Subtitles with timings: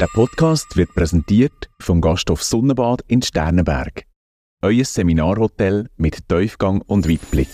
[0.00, 4.06] Der Podcast wird präsentiert vom Gasthof Sonnenbad in Sternenberg.
[4.62, 7.50] Euer Seminarhotel mit Tiefgang und Weitblick.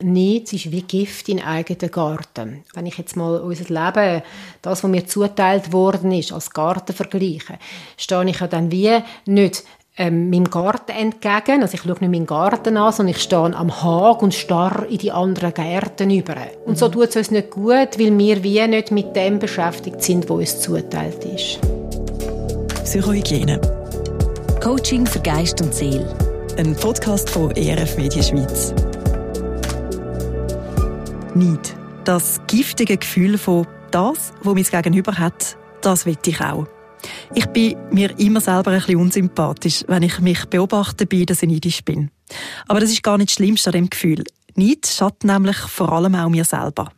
[0.00, 2.64] Nichts ist wie Gift in eigenen Garten.
[2.74, 4.22] Wenn ich jetzt mal unser Leben,
[4.62, 7.58] das, was mir zuteilt worden ist, als Garten vergleiche,
[7.96, 9.64] stehe ich ja dann wie nicht
[9.96, 11.62] ähm, meinem Garten entgegen.
[11.62, 14.98] Also ich schaue nicht meinen Garten an, sondern ich stehe am Hag und starre in
[14.98, 16.36] die anderen Gärten über.
[16.64, 20.28] Und so tut es uns nicht gut, weil wir wie nicht mit dem beschäftigt sind,
[20.28, 21.58] wo uns zuteilt ist.
[22.84, 23.60] Psychohygiene.
[24.62, 26.14] Coaching für Geist und Seele.
[26.58, 28.74] Ein Podcast von ERF Media Schweiz.
[31.34, 31.74] Neid.
[32.04, 36.66] Das giftige Gefühl von das, wo mein Gegenüber hat, das will ich auch.
[37.34, 41.48] Ich bin mir immer selber ein bisschen unsympathisch, wenn ich mich beobachte bin, dass ich
[41.48, 42.10] neidisch bin.
[42.66, 44.24] Aber das ist gar nicht das Schlimmste an dem Gefühl.
[44.54, 46.92] Neid schadet nämlich vor allem auch mir selber.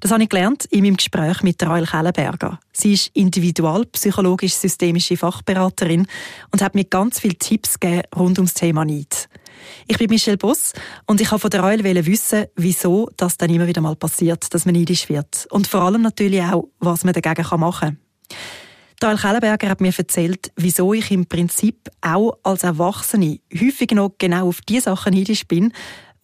[0.00, 2.58] Das habe ich gelernt in meinem Gespräch mit Rael Kellenberger.
[2.72, 6.06] Sie ist individualpsychologisch-systemische Fachberaterin
[6.52, 9.28] und hat mir ganz viele Tipps gegeben rund ums Thema Neid.
[9.86, 10.72] Ich bin Michelle Boss
[11.06, 14.64] und ich habe von der Rael wissen, wieso das dann immer wieder mal passiert, dass
[14.64, 15.46] man neidisch wird.
[15.50, 17.98] Und vor allem natürlich auch, was man dagegen machen kann.
[19.00, 24.48] Rael Kellenberger hat mir erzählt, wieso ich im Prinzip auch als Erwachsene häufig noch genau
[24.48, 25.72] auf die Sachen neidisch bin,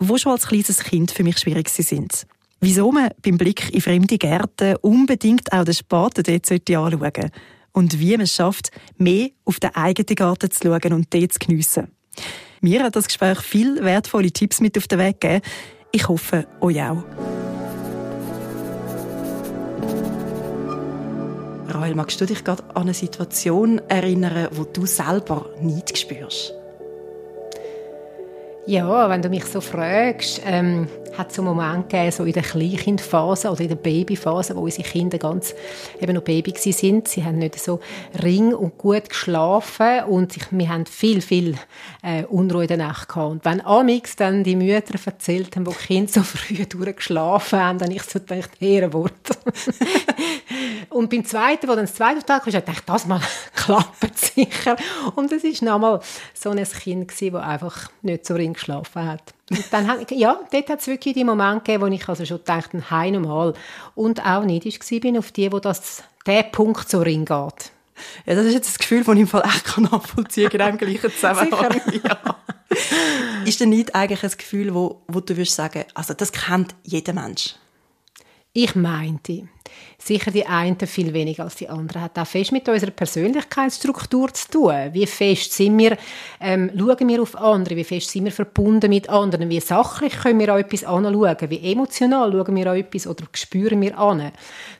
[0.00, 2.26] wo schon als kleines Kind für mich schwierig sind.
[2.60, 7.30] Wieso man beim Blick in fremde Gärten unbedingt auch den Spaten dort anschauen sollte.
[7.72, 11.38] Und wie man es schafft, mehr auf den eigenen Garten zu schauen und dort zu
[11.38, 11.88] geniessen.
[12.60, 15.42] Mir hat das Gespräch viel wertvolle Tipps mit auf den Weg gegeben.
[15.92, 17.04] Ich hoffe, euch auch.
[21.74, 26.54] Rahel, magst du dich gerade an eine Situation erinnern, wo du selber nicht spürst?
[28.66, 32.42] Ja, wenn du mich so fragst, ähm, hat es einen Moment gegeben, so in der
[32.42, 35.54] Kleinkindphase oder in der Babyphase, wo unsere Kinder ganz
[36.00, 37.06] eben noch Baby sind.
[37.06, 37.80] Sie haben nicht so
[38.22, 41.56] ring und gut geschlafen und ich, wir haben viel, viel
[42.02, 43.30] äh, Unruhe in der Nacht gehabt.
[43.30, 47.78] Und wenn amix dann die Mütter erzählt haben, wo die Kinder so früh durchgeschlafen haben,
[47.78, 49.12] dann ich so gedacht, Ehrenwort.
[50.88, 53.20] und beim zweiten, wo dann das zweite Tag kam, dachte ich, das mal
[53.54, 54.76] klappt sicher.
[55.14, 56.00] Und es war nochmal
[56.32, 59.34] so ein Kind das einfach nicht so ring geschlafen hat.
[59.50, 62.40] Und dann hat, ja, dort hat es wirklich die Momente gegeben, wo ich also schon
[62.44, 63.54] dachte, heim nochmal.
[63.94, 67.72] Und auch neidisch war auf die, wo das, der Punkt so ring geht.
[68.26, 70.88] Ja, das ist jetzt das Gefühl, das ich im Fall echt nachvollziehen kann, in dem
[70.88, 71.80] gleichen Zusammenhang.
[72.04, 72.36] ja.
[73.44, 77.12] Ist denn nicht eigentlich ein Gefühl, wo, wo du würdest sagen, also das kennt jeder
[77.12, 77.54] Mensch?
[78.56, 79.48] Ich meinte,
[79.98, 84.48] sicher die einen viel weniger als die anderen, hat auch fest mit unserer Persönlichkeitsstruktur zu
[84.48, 84.90] tun.
[84.92, 85.98] Wie fest sind wir,
[86.40, 90.38] ähm, schauen wir auf andere, wie fest sind wir verbunden mit anderen, wie sachlich können
[90.38, 94.30] wir auch etwas anschauen, wie emotional schauen wir auch etwas oder spüren wir an.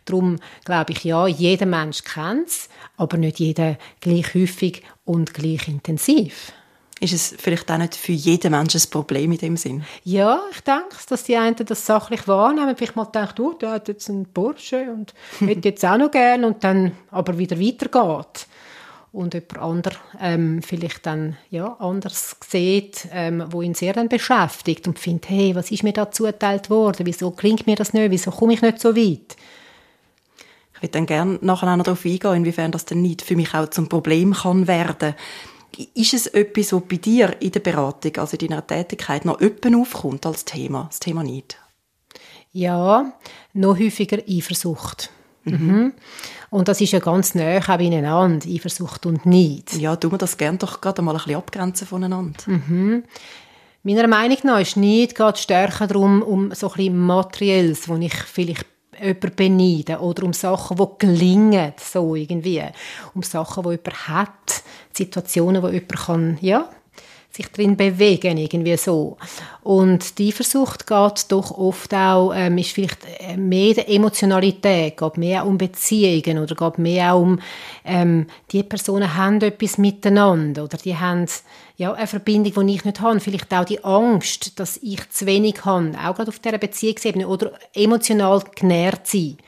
[0.04, 5.66] Darum glaube ich, ja, jeder Mensch kennt es, aber nicht jeder gleich häufig und gleich
[5.66, 6.52] intensiv
[7.00, 9.84] ist es vielleicht auch nicht für jeden Menschen ein Problem in dem Sinn?
[10.04, 12.76] Ja, ich denke, dass die einen das sachlich wahrnehmen.
[12.76, 16.46] Vielleicht mal denkt, oh, der hat jetzt einen Porsche und hätte jetzt auch noch gerne
[16.46, 18.46] und dann aber wieder weitergeht.
[19.12, 24.88] Und jemand anderes ähm, vielleicht dann ja, anders sieht, ähm, wo ihn sehr dann beschäftigt
[24.88, 27.06] und findet, hey, was ist mir da zugeteilt worden?
[27.06, 28.10] Wieso klingt mir das nicht?
[28.10, 29.36] Wieso komme ich nicht so weit?
[30.74, 33.54] Ich würde dann gerne nachher auch noch darauf eingehen, inwiefern das dann nicht für mich
[33.54, 35.14] auch zum Problem kann werden
[35.94, 39.74] ist es etwas, was bei dir in der Beratung, also in deiner Tätigkeit, noch öppen
[39.74, 41.58] aufkommt als Thema, das Thema nicht?
[42.52, 43.12] Ja,
[43.52, 45.10] noch häufiger Eifersucht.
[45.44, 45.52] Mhm.
[45.52, 45.92] Mhm.
[46.50, 49.74] Und das ist ja ganz nah auch beieinander, Eifersucht und Neid.
[49.76, 52.38] Ja, tun wir das gerne doch gerade mal ein bisschen abgrenzen voneinander.
[52.46, 53.04] Mhm.
[53.82, 58.14] Meiner Meinung nach ist Neid geht stärker darum, um so ein bisschen Materielles, wo ich
[58.14, 58.66] vielleicht
[59.00, 62.62] jemanden beneiden oder um Sachen, die gelingen, so irgendwie.
[63.14, 64.62] Um Sachen, die jemand hat,
[64.92, 66.68] Situationen, wo jemand kann, ja,
[67.34, 69.16] sich drin bewegen, irgendwie so.
[69.62, 75.16] Und die Versucht geht doch oft auch, ähm, ist vielleicht äh, mehr der Emotionalität, geht
[75.16, 77.40] mehr um Beziehungen oder geht mehr um,
[77.84, 81.26] ähm, die Personen haben etwas miteinander oder die haben
[81.76, 83.18] ja, eine Verbindung, die ich nicht habe.
[83.18, 87.52] Vielleicht auch die Angst, dass ich zu wenig habe, auch gerade auf dieser Beziehungsebene oder
[87.74, 89.38] emotional genährt sein.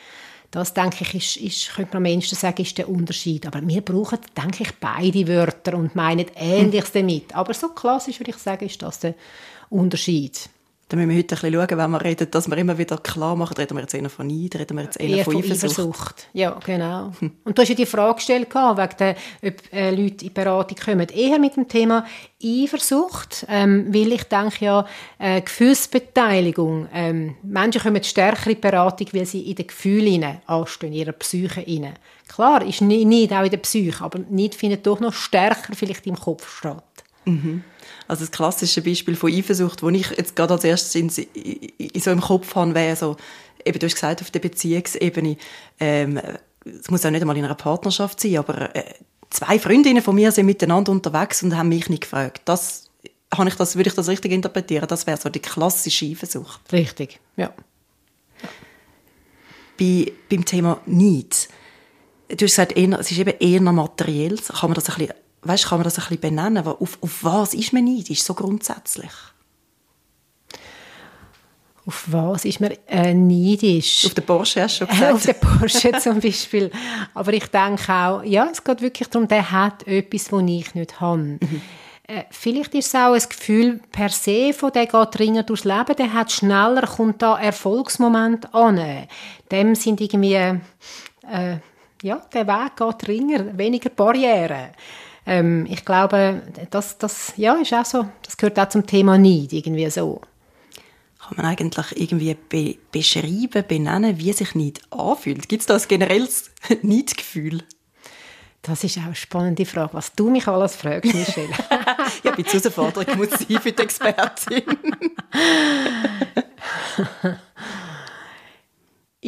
[0.57, 3.47] Das, denke ich, ist, ist, könnte man ehesten sagen, ist der Unterschied.
[3.47, 7.35] Aber wir brauchen, denke ich, beide Wörter und meinen Ähnliches damit.
[7.35, 9.17] Aber so klassisch würde ich sagen, ist das der
[9.69, 10.49] Unterschied.
[10.89, 13.35] Dann müssen wir heute ein bisschen schauen, wenn wir reden, dass wir immer wieder klar
[13.35, 15.65] machen, reden wir jetzt eher von Neid, reden wir jetzt eher, eher von, von Eifersucht.
[15.65, 16.29] Eifersucht.
[16.33, 17.13] Ja, genau.
[17.45, 21.09] Und du hast ja die Frage gestellt, wegen der, ob äh, Leute in Beratung kommen.
[21.09, 22.07] Eher mit dem Thema
[22.41, 24.87] Eifersucht, ähm, weil ich denke ja,
[25.19, 31.01] äh, Gefühlsbeteiligung, ähm, Menschen kommen stärker in Beratung, weil sie in den Gefühlen anstehen, in
[31.01, 31.95] ihrer Psyche rein.
[32.29, 36.17] Klar, ist nicht auch in der Psyche, aber nicht findet doch noch stärker vielleicht im
[36.17, 36.85] Kopf statt.
[37.25, 37.65] Mhm.
[38.09, 41.11] Also das klassische Beispiel von Eifersucht, das ich jetzt gerade als erstes in,
[41.79, 43.17] in, so im Kopf habe, wäre so,
[43.65, 45.37] eben, du hast gesagt, auf der Beziehungsebene,
[45.81, 46.21] ähm,
[46.65, 48.95] es muss auch nicht einmal in einer Partnerschaft sein, aber äh,
[49.31, 52.43] zwei Freundinnen von mir sind miteinander unterwegs und haben mich nicht gefragt.
[52.45, 52.91] Das,
[53.35, 54.87] habe ich das, würde ich das richtig interpretieren?
[54.89, 56.61] Das wäre so die klassische Eifersucht.
[56.73, 57.53] Richtig, ja.
[59.79, 61.49] Bei, beim Thema Neid,
[62.29, 64.37] du hast gesagt, eher, es ist eben eher materiell.
[64.37, 65.15] Kann man das ein bisschen
[65.47, 66.67] weißt, kann man das ein bisschen benennen?
[66.67, 69.11] Auf, auf was ist man neidisch, so grundsätzlich?
[71.87, 74.07] Auf was ist man äh, neidisch?
[74.07, 75.13] Auf den Porsche hast du schon gesagt.
[75.15, 76.71] auf den Porsche zum Beispiel.
[77.15, 81.01] Aber ich denke auch, ja, es geht wirklich darum, der hat etwas, das ich nicht
[81.01, 81.19] habe.
[81.19, 81.63] Mhm.
[82.09, 85.97] Äh, vielleicht ist es auch ein Gefühl per se von der geht dringend durchs Leben,
[85.97, 89.07] der hat schneller, kommt da Erfolgsmoment an.
[89.51, 91.59] Dem sind irgendwie, äh,
[92.03, 94.71] ja, der Weg geht dringend, weniger Barrieren.
[95.27, 99.53] Ähm, ich glaube, das, das ja, ist auch so, das gehört auch zum Thema Neid,
[99.53, 100.21] irgendwie so.
[101.19, 105.49] Kann man eigentlich irgendwie be beschreiben, benennen, wie sich Neid anfühlt?
[105.49, 106.51] Gibt es da ein generelles
[106.83, 107.63] Neidgefühl?
[108.63, 111.49] Das ist auch eine spannende Frage, was du mich alles fragst, Michelle.
[112.25, 114.63] ja, bei Herausforderung muss sein für die Expertin.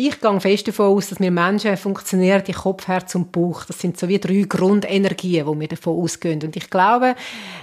[0.01, 3.65] Ich gehe fest davon aus, dass wir Menschen funktionieren die Kopf, Herz und Bauch.
[3.65, 6.41] Das sind so wie drei Grundenergien, die wir davon ausgehen.
[6.41, 7.17] Und ich glaube,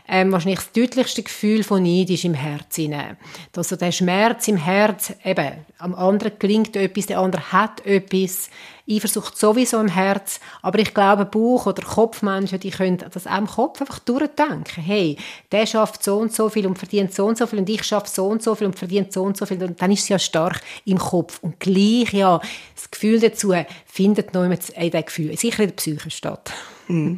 [0.05, 3.15] ähm, wahrscheinlich das deutlichste Gefühl von Neid ist im Herz hinein.
[3.55, 8.49] Also der Schmerz im Herz, eben, am anderen gelingt etwas, der andere hat etwas,
[8.89, 13.47] Eifersucht sowieso im Herz, aber ich glaube, Bauch- oder Kopfmenschen, die können das auch im
[13.47, 14.83] Kopf einfach durchdenken.
[14.83, 15.17] Hey,
[15.51, 18.09] der schafft so und so viel und verdient so und so viel und ich schaffe
[18.09, 20.19] so und so viel und verdient so und so viel und dann ist es ja
[20.19, 21.39] stark im Kopf.
[21.41, 22.39] Und gleich, ja,
[22.75, 23.53] das Gefühl dazu
[23.85, 26.51] findet noch in diesem Gefühl, sicher in der Psyche statt.
[26.87, 27.15] Mm.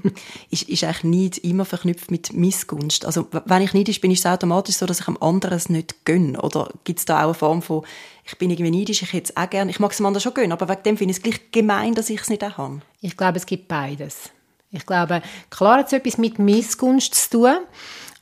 [0.49, 3.05] ist, ist eigentlich nicht immer verknüpft mit Missgunst.
[3.05, 6.05] Also, wenn ich neidisch bin, ist es automatisch so, dass ich am anderen es nicht
[6.05, 6.41] gönne.
[6.41, 7.83] Oder gibt es da auch eine Form von,
[8.25, 10.33] ich bin irgendwie neidisch, ich hätte es auch gerne, ich mag es dem anderen schon
[10.33, 12.81] gönnen, aber wegen dem finde ich es gleich gemein, dass ich es nicht auch habe.
[13.01, 14.31] Ich glaube, es gibt beides.
[14.71, 17.57] Ich glaube, klar hat es etwas mit Missgunst zu tun,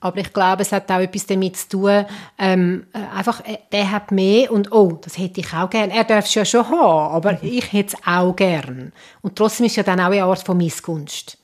[0.05, 2.05] aber ich glaube, es hat auch etwas damit zu tun,
[2.37, 5.89] ähm, äh, einfach, äh, der hat mehr und oh, das hätte ich auch gern.
[5.89, 7.39] Er darf es ja schon haben, aber mhm.
[7.41, 8.93] ich hätte es auch gern.
[9.23, 11.39] Und trotzdem ist es ja dann auch eine Art von Missgunst.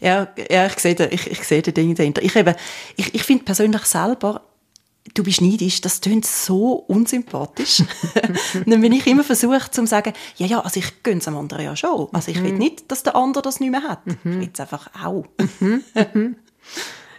[0.00, 2.22] Ja, ja ich sehe, ich, ich sehe die Dinge dahinter.
[2.22, 2.34] Ich,
[2.96, 4.42] ich, ich finde persönlich selber,
[5.14, 7.84] du bist neidisch, das klingt so unsympathisch.
[8.66, 11.64] dann bin ich immer versucht zu sagen, ja, ja, also ich gönne es am anderen
[11.64, 12.08] ja schon.
[12.12, 12.44] Also ich mhm.
[12.46, 14.04] will nicht, dass der andere das nicht mehr hat.
[14.08, 14.16] Mhm.
[14.24, 15.24] Ich will es einfach auch.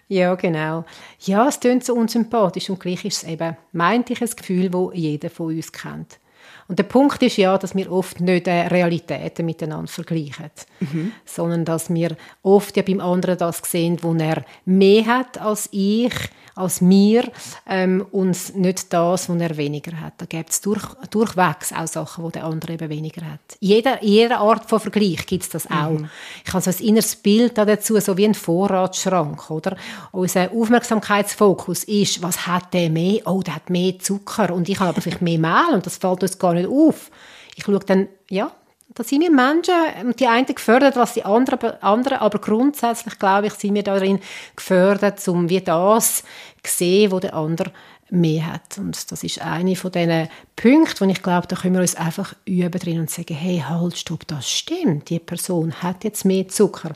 [0.09, 0.85] Ja, genau.
[1.19, 4.89] Ja, es klingt so unsympathisch und gleich ist es eben, meint ich, ein Gefühl, das
[4.93, 6.19] jeder von uns kennt.
[6.67, 11.13] Und der Punkt ist ja, dass wir oft nicht äh, Realitäten miteinander vergleichen, mhm.
[11.25, 16.13] sondern dass wir oft ja beim anderen das sehen, wo er mehr hat als ich,
[16.57, 17.31] als mir
[17.67, 20.13] ähm, und nicht das, was er weniger hat.
[20.17, 23.39] Da gibt es durch, durchwegs auch Sachen, die der andere eben weniger hat.
[23.59, 25.91] In jeder, jeder Art von Vergleich gibt es das auch.
[25.91, 26.09] Mhm.
[26.45, 29.49] Ich habe so ein inneres Bild dazu, so wie ein Vorratsschrank.
[29.51, 29.77] Oder?
[30.11, 33.21] Unser Aufmerksamkeitsfokus ist, was hat der mehr?
[33.25, 36.23] Oh, der hat mehr Zucker und ich habe aber vielleicht mehr Mehl und das fällt
[36.23, 37.11] uns gar nicht auf.
[37.55, 38.51] Ich schaue dann, ja,
[38.93, 43.53] da sind wir Menschen, die einen gefördert, was die anderen, anderen aber grundsätzlich, glaube ich,
[43.53, 44.19] sind wir darin
[44.55, 46.23] gefördert, um wie das
[46.63, 47.71] zu sehen, wo der andere
[48.09, 48.77] mehr hat.
[48.77, 52.33] Und das ist eine von diesen Punkten, wo ich glaube, da können wir uns einfach
[52.45, 56.93] üben drin und sagen, hey, halt, stopp, das stimmt, die Person hat jetzt mehr Zucker.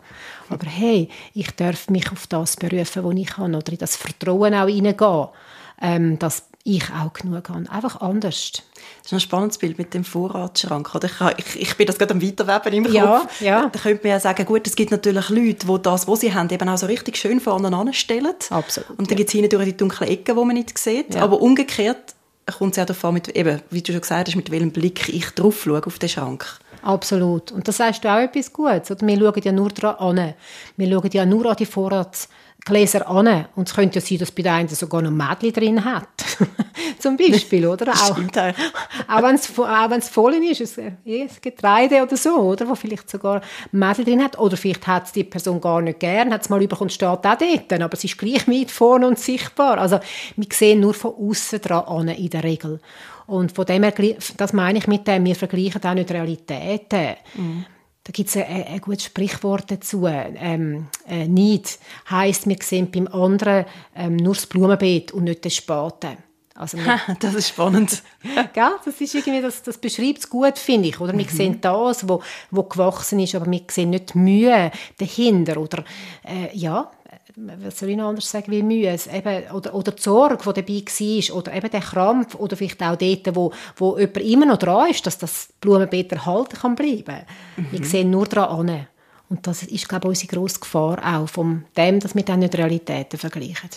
[0.50, 4.54] Aber hey, ich darf mich auf das berufen, was ich habe, oder in das Vertrauen
[4.54, 5.28] auch hineingehen,
[5.82, 7.70] ähm, dass ich auch genug habe.
[7.70, 8.52] Einfach anders.
[9.02, 10.94] Das ist ein spannendes Bild mit dem Vorratsschrank.
[10.94, 13.42] Oder ich, ich, ich bin das gerade am Weiterweben im Kopf.
[13.42, 13.70] Ja, ja.
[13.72, 16.50] Da könnte man ja sagen, gut, es gibt natürlich Leute, die das, was sie haben,
[16.50, 18.34] eben auch so richtig schön vorne anstellen.
[18.50, 18.90] Absolut.
[18.92, 19.16] Und dann ja.
[19.18, 21.16] gibt es hinten durch die dunklen Ecken, die man nicht sieht.
[21.16, 21.24] Ja.
[21.24, 22.16] Aber umgekehrt
[22.58, 25.30] kommt es ja davon, mit, eben, wie du schon gesagt hast, mit welchem Blick ich
[25.32, 26.46] drauf schaue auf den Schrank.
[26.84, 27.52] Absolut.
[27.52, 28.92] Und das sagst du auch etwas Gutes.
[28.92, 29.06] Oder?
[29.06, 30.34] Wir schauen ja nur daran an.
[30.78, 32.28] Wir schauen ja nur an die Vorrats
[32.64, 33.46] Gläser an.
[33.56, 36.08] Und es könnte ja sein, dass bei der einen sogar noch Mädchen drin hat.
[37.00, 37.92] Zum Beispiel, oder?
[37.92, 38.18] Auch,
[39.08, 42.70] auch wenn es auch wenn's voll ist, ein, ein Getreide oder so, oder?
[42.70, 43.42] Wo vielleicht sogar
[43.72, 44.38] Mädchen drin hat.
[44.38, 47.22] Oder vielleicht hat es die Person gar nicht gern, hat es mal überkommen, steht auch
[47.22, 47.74] dort.
[47.74, 49.80] Aber es ist gleich weit vorne und sichtbar.
[49.80, 50.00] Also,
[50.36, 52.80] wir sehen nur von außen dran an, in der Regel.
[53.26, 53.94] Und von dem her,
[54.38, 57.16] das meine ich mit dem, wir vergleichen auch nicht Realitäten.
[57.36, 57.66] Mhm.
[58.04, 60.08] Da gibt es ein, ein, gutes Sprichwort dazu.
[60.08, 61.78] Ähm, äh, Neid
[62.10, 63.66] heisst, wir sehen beim anderen
[63.96, 66.18] ähm, nur das Blumenbeet und nicht den Spaten.
[66.56, 66.78] Also
[67.20, 68.04] das ist spannend.
[68.54, 68.72] Gell?
[68.86, 71.00] Das, ist irgendwie, das, das beschreibt es gut, finde ich.
[71.00, 71.30] Oder wir mhm.
[71.30, 75.58] sehen das, wo, wo gewachsen ist, aber wir sehen nicht die Mühe dahinter.
[75.58, 75.84] Oder,
[76.24, 76.92] äh, ja,
[77.36, 81.30] was soll ich noch anders sagen, wie Mühe, eben, oder, oder die Sorge, die dabei
[81.30, 84.90] war, oder eben der Krampf, oder vielleicht auch dort, wo, wo jemand immer noch dran
[84.90, 87.22] ist, dass das Blumenbeet erhalten kann bleiben.
[87.58, 87.68] Mhm.
[87.72, 88.88] Wir sehen nur daran an.
[89.30, 92.58] Und das ist, glaube ich, unsere grosse Gefahr auch, von dem, dass wir dann nicht
[92.58, 93.70] Realitäten vergleichen.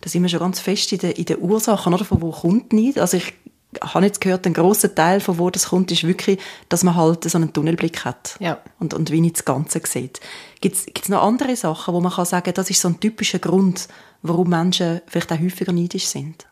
[0.00, 2.04] Da sind wir schon ganz fest in den, in den Ursachen, oder?
[2.04, 2.98] Von wo kommt nicht?
[2.98, 3.34] Also ich
[3.82, 7.24] habe jetzt gehört, ein großer Teil von wo das kommt, ist wirklich, dass man halt
[7.24, 8.58] so einen Tunnelblick hat ja.
[8.78, 10.20] und, und wie nicht das Ganze sieht.
[10.60, 13.88] Gibt es noch andere Sachen, wo man kann sagen, das ist so ein typischer Grund,
[14.22, 16.46] warum Menschen vielleicht auch häufiger neidisch sind?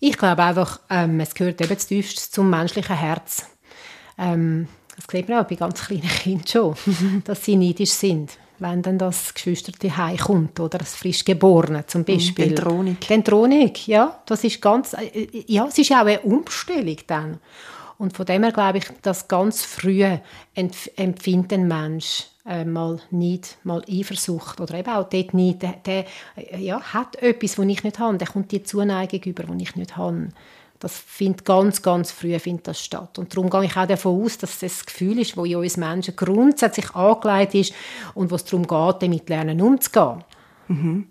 [0.00, 3.46] Ich glaube einfach, ähm, es gehört eben zutiefst zum menschlichen Herz.
[4.18, 6.74] Ähm, das sieht man auch bei ganz kleinen Kindern schon,
[7.24, 12.06] dass sie neidisch sind wenn dann das Geschwisterte heimkommt oder das frisch Geborene zum mhm,
[12.06, 12.44] Beispiel.
[12.46, 12.96] Die Enthronung.
[13.00, 17.38] Die Enthronung, ja, das ist ganz, äh, ja, es ist auch eine Umstellung dann.
[17.98, 20.04] Und von dem her glaube ich, dass ganz früh
[20.54, 26.04] empfindet ein Mensch äh, mal nicht, mal Eifersucht oder eben auch dort nicht, der, der
[26.58, 29.96] ja, hat etwas, was ich nicht habe, der kommt die Zuneigung über, die ich nicht
[29.96, 30.28] habe.
[30.80, 33.18] Das findet ganz, ganz früh findet das statt.
[33.18, 35.76] Und darum gehe ich auch davon aus, dass das, das Gefühl ist, das in uns
[35.76, 37.74] Menschen grundsätzlich angelegt ist
[38.14, 40.24] und wo es darum geht, damit lernen umzugehen.
[40.68, 41.06] Mhm.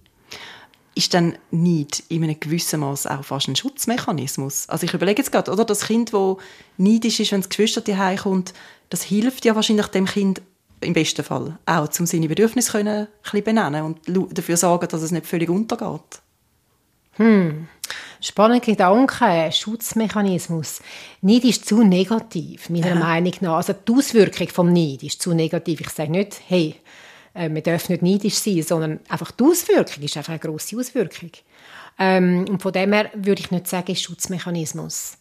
[0.95, 4.67] Ist dann nicht in einem gewissen Maß auch fast ein Schutzmechanismus?
[4.67, 6.37] Also ich überlege jetzt gerade, oder das Kind, das
[6.77, 8.53] neidisch ist, wenn das Geschwister heimkommt,
[8.89, 10.41] das hilft ja wahrscheinlich dem Kind
[10.81, 15.03] im besten Fall auch, um seine Bedürfnisse können, ein bisschen benennen und dafür sorgen, dass
[15.03, 16.21] es nicht völlig untergeht.
[17.13, 17.67] Hm.
[18.21, 20.81] Spannender Gedanke, Schutzmechanismus.
[21.21, 22.95] Neid ist zu negativ, meiner ja.
[22.95, 23.57] Meinung nach.
[23.57, 25.81] Also die Auswirkung vom Neid ist zu negativ.
[25.81, 26.75] Ich sage nicht, hey,
[27.33, 31.31] äh, wir dürfen nicht neidisch sein, sondern einfach die Auswirkung ist einfach eine grosse Auswirkung.
[31.97, 35.17] Ähm, und von dem her würde ich nicht sagen, Schutzmechanismus.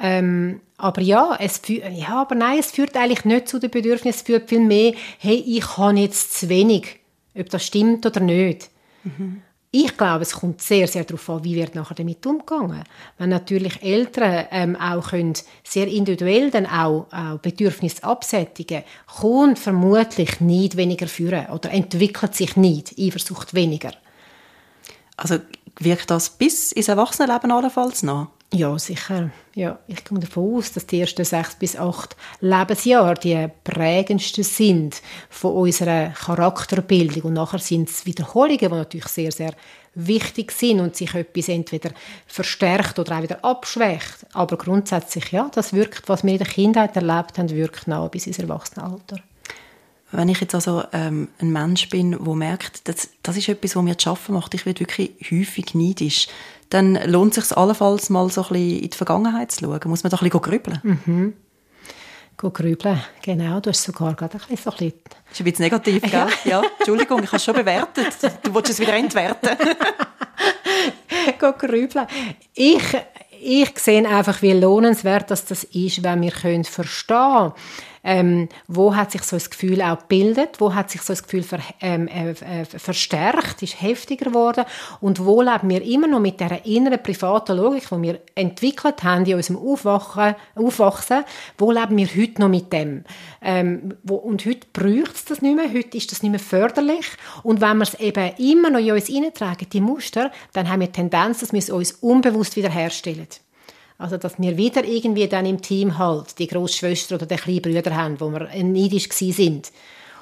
[0.00, 4.22] Ähm, aber ja, es ja, aber nein, es führt eigentlich nicht zu den Bedürfnissen, es
[4.22, 6.98] führt vielmehr, hey, ich habe jetzt zu wenig,
[7.38, 8.70] ob das stimmt oder nicht.
[9.04, 9.42] Mhm.
[9.76, 12.84] Ich glaube, es kommt sehr, sehr darauf an, wie wird nachher damit umgegangen.
[13.18, 18.84] Wenn natürlich Eltern ähm, auch können sehr individuell dann auch, auch Bedürfnisse absättigen,
[19.20, 23.90] kommt vermutlich nicht weniger führen oder entwickelt sich nicht Eifersucht weniger.
[25.16, 25.40] Also
[25.80, 28.28] wirkt das bis ins Erwachsenenleben allenfalls noch?
[28.52, 29.30] Ja, sicher.
[29.54, 35.02] Ja, ich gehe davon aus, dass die ersten sechs bis acht Lebensjahre die prägendsten sind
[35.28, 37.22] von unserer Charakterbildung.
[37.24, 39.54] Und nachher sind es Wiederholungen, die natürlich sehr, sehr
[39.94, 41.90] wichtig sind und sich etwas entweder
[42.26, 44.26] verstärkt oder auch wieder abschwächt.
[44.32, 48.26] Aber grundsätzlich, ja, das wirkt, was wir in der Kindheit erlebt haben, wirkt nach bis
[48.26, 49.18] ins Erwachsenenalter.
[50.16, 53.82] Wenn ich jetzt also ähm, ein Mensch bin, der merkt, das, das ist etwas, was
[53.82, 56.28] mir zu schaffen macht, ich werde wirklich häufig neidisch,
[56.70, 59.80] dann lohnt es sich allenfalls mal so ein bisschen in die Vergangenheit zu schauen.
[59.86, 60.80] Muss man da ein bisschen grübeln?
[60.82, 61.34] Mhm.
[62.36, 63.60] Grübeln, genau.
[63.60, 65.00] Du hast sogar gerade ein bisschen so ein bisschen...
[65.04, 66.12] Das ist ein bisschen negativ, gell?
[66.12, 66.28] Ja.
[66.44, 66.62] ja.
[66.78, 68.14] Entschuldigung, ich habe es schon bewertet.
[68.42, 69.50] Du wolltest es wieder entwerten.
[71.58, 72.06] Grübeln.
[72.54, 72.82] Ich,
[73.40, 77.52] ich sehe einfach, wie lohnenswert das ist, wenn wir können verstehen können,
[78.04, 81.42] ähm, wo hat sich so ein Gefühl auch gebildet, wo hat sich so ein Gefühl
[81.42, 84.64] ver, ähm, äh, äh, verstärkt, ist heftiger geworden?
[85.00, 89.24] Und wo leben wir immer noch mit der inneren privaten Logik, die wir entwickelt haben
[89.24, 91.24] in unserem Aufwachen, Aufwachsen,
[91.56, 93.04] wo leben wir heute noch mit dem?
[93.40, 97.06] Ähm, wo, und heute braucht es das nicht mehr, heute ist das nicht mehr förderlich.
[97.42, 100.88] Und wenn wir es eben immer noch in uns hineintragen, die Muster, dann haben wir
[100.88, 103.28] die Tendenz, dass wir es uns unbewusst wiederherstellen.
[103.96, 107.94] Also, dass wir wieder irgendwie dann im Team halt die Großschwester oder den kleinen Brüder
[107.94, 109.70] haben, wo wir neidisch sind.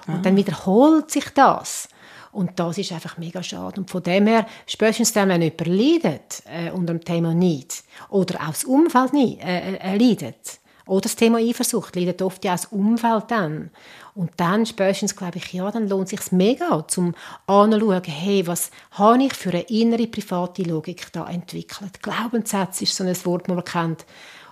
[0.07, 0.23] Und Aha.
[0.23, 1.89] dann wiederholt sich das.
[2.33, 3.81] Und das ist einfach mega schade.
[3.81, 8.41] Und von dem her, spätestens dann, wenn jemand leidet äh, unter dem Thema Neid oder
[8.41, 12.57] auch das Umfeld nie, äh, äh, leidet, oder das Thema Eifersucht leidet oft ja auch
[12.57, 13.71] das Umfeld dann.
[14.15, 17.15] Und dann spätestens glaube ich, ja, dann lohnt es sich mega, zum
[17.47, 22.03] anzuschauen, hey, was habe ich für eine innere, private Logik da entwickelt.
[22.03, 24.07] Glaubenssatz ist so ein Wort, das man kennt.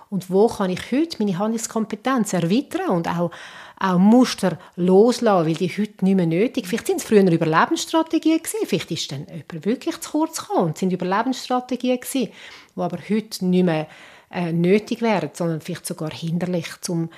[0.09, 3.31] Und wo kann ich heute meine Handlungskompetenz erweitern und auch,
[3.79, 8.65] auch Muster loslassen, weil die heute nicht mehr nötig Vielleicht sind es früher Überlebensstrategien gewesen,
[8.65, 12.29] vielleicht ist dann jemand wirklich zu kurz gekommen und sind Überlebensstrategien gewesen,
[12.75, 13.87] die aber heute nicht mehr
[14.31, 17.09] äh, nötig wären, sondern vielleicht sogar hinderlich, um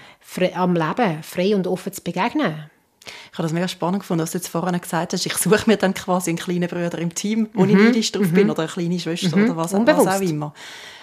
[0.56, 2.70] am Leben frei und offen zu begegnen.
[3.06, 5.26] Ich habe das mega spannend gefunden, was du jetzt vorhin gesagt hast.
[5.26, 7.70] Ich suche mir dann quasi einen kleinen Bruder im Team, wo mhm.
[7.70, 8.34] ich neidisch drauf mhm.
[8.34, 9.46] bin, oder eine kleine Schwester mhm.
[9.46, 10.54] oder was, was, auch immer.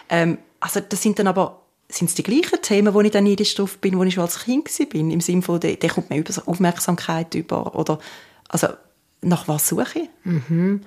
[0.08, 3.54] Ähm, also das sind dann aber sind es die gleichen Themen, wo ich dann neidisch
[3.54, 4.94] drauf bin, wo ich schon als Kind war?
[4.94, 7.74] Im Sinne von, der, der kommt mir über Aufmerksamkeit über.
[7.74, 7.98] Oder,
[8.48, 8.68] also,
[9.22, 10.08] nach was suche ich?
[10.24, 10.82] Mhm.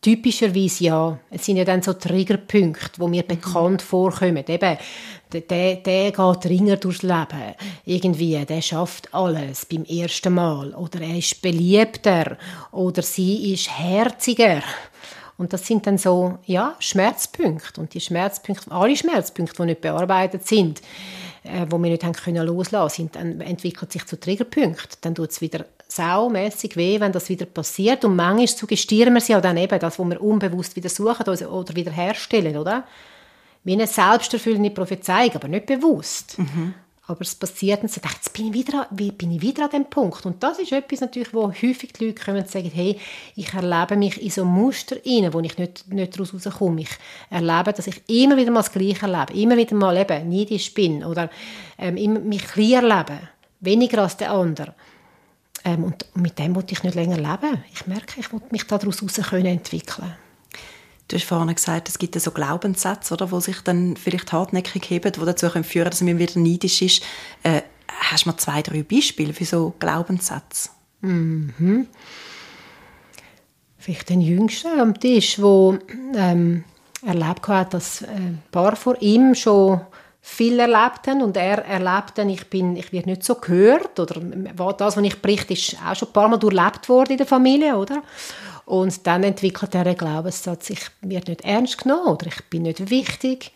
[0.00, 1.18] Typischerweise ja.
[1.30, 3.28] Es sind ja dann so Triggerpunkte, die mir mhm.
[3.28, 4.44] bekannt vorkommen.
[4.46, 4.78] Eben,
[5.32, 7.54] der, der, der geht ringer durchs Leben.
[7.84, 10.74] Irgendwie, der schafft alles beim ersten Mal.
[10.74, 12.36] Oder er ist beliebter.
[12.72, 14.62] Oder sie ist herziger.
[15.38, 17.80] Und das sind dann so, ja, Schmerzpunkte.
[17.80, 20.80] Und die Schmerzpunkte, alle Schmerzpunkte, die nicht bearbeitet sind,
[21.46, 24.98] äh, wo wir nicht haben können loslassen, sind, dann entwickelt sich zu Triggerpunkten.
[25.00, 28.04] Dann tut es wieder saumässig weh, wenn das wieder passiert.
[28.04, 31.74] Und manchmal suggestieren wir sie auch dann eben, das, was wir unbewusst wieder suchen oder
[31.76, 32.84] wieder herstellen, oder?
[33.64, 36.38] Wie eine selbsterfüllende Prophezeiung, aber nicht bewusst.
[36.38, 36.74] Mhm.
[37.08, 39.84] Aber es passiert und sie denkt, jetzt bin ich, wieder, bin ich wieder an dem
[39.84, 40.26] Punkt.
[40.26, 42.98] Und das ist etwas natürlich, wo häufig die Leute kommen und sagen, hey,
[43.36, 46.80] ich erlebe mich in so Muster rein, wo ich nicht, nicht daraus rauskomme.
[46.80, 46.90] Ich
[47.30, 51.04] erlebe, dass ich immer wieder mal das Gleiche erlebe, immer wieder mal eben neidisch bin
[51.04, 51.30] oder
[51.78, 51.94] ähm,
[52.28, 53.18] mich klein erlebe,
[53.60, 54.74] weniger als der andere.
[55.64, 57.62] Ähm, und mit dem wollte ich nicht länger leben.
[57.72, 60.16] Ich merke, ich wollte mich daraus heraus entwickeln
[61.08, 65.12] Du hast vorhin gesagt, es gibt so Glaubenssätze, oder, die sich dann vielleicht hartnäckig heben,
[65.12, 67.02] die dazu führen können, dass man wieder neidisch ist.
[67.42, 70.70] Äh, hast du mal zwei, drei Beispiele für so Glaubenssätze?
[71.02, 71.86] Mhm.
[73.78, 75.78] Vielleicht den Jüngsten am Tisch, der
[76.16, 76.64] ähm,
[77.04, 79.80] erlebt hat, dass ein paar vor ihm schon
[80.20, 84.20] viel erlebt haben und er erlebt dann, ich, bin, ich werde nicht so gehört oder
[84.72, 87.76] das, was ich berichte, ist auch schon ein paar Mal durchlebt worden in der Familie,
[87.76, 88.02] oder?
[88.66, 92.90] Und dann entwickelt er einen Glaubenssatz, ich werde nicht ernst genommen oder ich bin nicht
[92.90, 93.52] wichtig.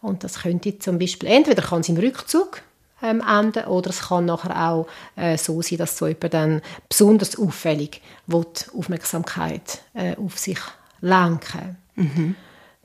[0.00, 2.62] Und das könnte zum Beispiel, entweder kann es im Rückzug
[3.02, 7.38] ähm, enden oder es kann nachher auch äh, so sein, dass so jemand dann besonders
[7.38, 8.46] auffällig will,
[8.76, 10.58] Aufmerksamkeit äh, auf sich
[11.00, 12.34] lenken mhm.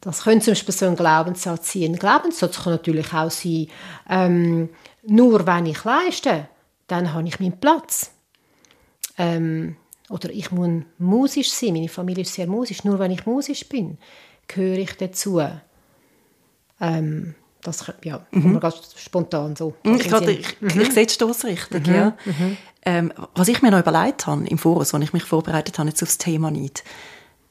[0.02, 1.94] Das könnte zum Beispiel so ein Glaubenssatz sein.
[1.94, 3.68] Ein Glaubenssatz kann natürlich auch sein,
[4.10, 4.70] ähm,
[5.04, 6.48] nur wenn ich leiste,
[6.88, 8.12] dann habe ich meinen Platz.
[9.18, 9.78] Ähm,
[10.12, 13.98] oder ich muss musisch sein, meine Familie ist sehr musisch, nur wenn ich musisch bin,
[14.48, 15.42] gehöre ich dazu.
[16.80, 18.60] Ähm, das ja, mhm.
[18.60, 19.74] ganz spontan so.
[19.84, 20.82] Mhm, ich, grad, ich, mhm.
[20.82, 21.94] ich sehe die Stossrichtung, mhm.
[21.94, 22.18] ja.
[22.26, 22.58] Mhm.
[22.84, 26.02] Ähm, was ich mir noch überlegt habe im Voraus, als ich mich vorbereitet habe jetzt
[26.02, 26.84] auf das Thema Neid,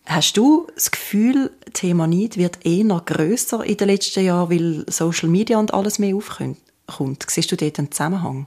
[0.04, 4.84] hast du das Gefühl, das Thema Neid wird eher grösser in den letzten Jahren, weil
[4.88, 6.58] Social Media und alles mehr aufkommt?
[7.28, 8.46] Siehst du dort einen Zusammenhang?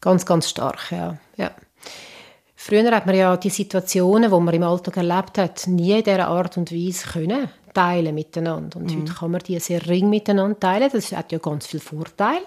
[0.00, 1.18] Ganz, ganz stark, ja.
[1.36, 1.50] ja.
[2.66, 6.28] Früher hat man ja die Situationen, die man im Alltag erlebt hat, nie in dieser
[6.28, 8.78] Art und Weise können teilen miteinander.
[8.78, 9.02] Und mhm.
[9.02, 10.88] heute kann man die sehr ring miteinander teilen.
[10.90, 12.40] Das hat ja ganz viel Vorteil,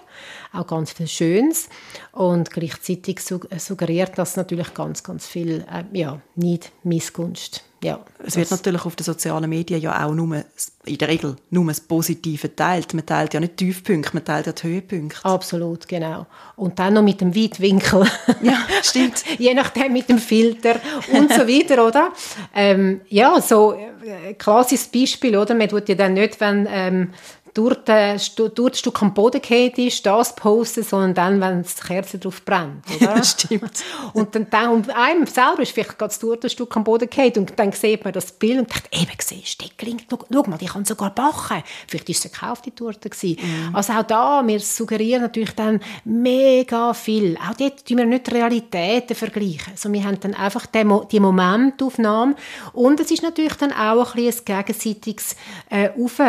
[0.52, 1.68] auch ganz viel Schönes.
[2.10, 8.50] Und gleichzeitig suggeriert das natürlich ganz, ganz viel, äh, ja, nicht Missgunst ja, es wird
[8.50, 10.42] natürlich auf den sozialen Medien ja auch nur,
[10.84, 12.92] in der Regel nur das Positive teilt.
[12.92, 15.24] Man teilt ja nicht Tiefpunkte, man teilt ja die Höhepunkte.
[15.24, 16.26] Absolut, genau.
[16.56, 18.04] Und dann noch mit dem Weitwinkel.
[18.42, 19.24] Ja, stimmt.
[19.38, 20.76] Je nachdem mit dem Filter
[21.12, 22.12] und so weiter, oder?
[22.54, 25.54] Ähm, ja, so äh, klassisches Beispiel, oder?
[25.54, 27.10] Man tut ja dann nicht, wenn ähm,
[27.58, 31.74] durch, den, durch das Stück am Boden geht ist, das posten, sondern dann, wenn das
[31.80, 32.84] Kerze drauf brennt.
[33.00, 33.24] Oder?
[33.24, 33.82] Stimmt.
[34.12, 37.36] Und dann, dann und einem selber ist vielleicht gerade durch das Stück am Boden geht
[37.36, 40.66] und dann sieht man das Bild und denkt, eben, siehst Steckling, schau, schau mal, die
[40.66, 41.64] kann sogar backen.
[41.88, 43.10] Vielleicht ist es eine gekaufte Torte.
[43.20, 43.74] Mhm.
[43.74, 47.36] Also auch da, wir suggerieren natürlich dann mega viel.
[47.38, 49.72] Auch dort tun wir nicht Realitäten vergleichen.
[49.72, 52.36] Also wir haben dann einfach die Momentaufnahme
[52.72, 55.34] und es ist natürlich dann auch ein, bisschen ein gegenseitiges
[55.70, 56.20] äh, Auf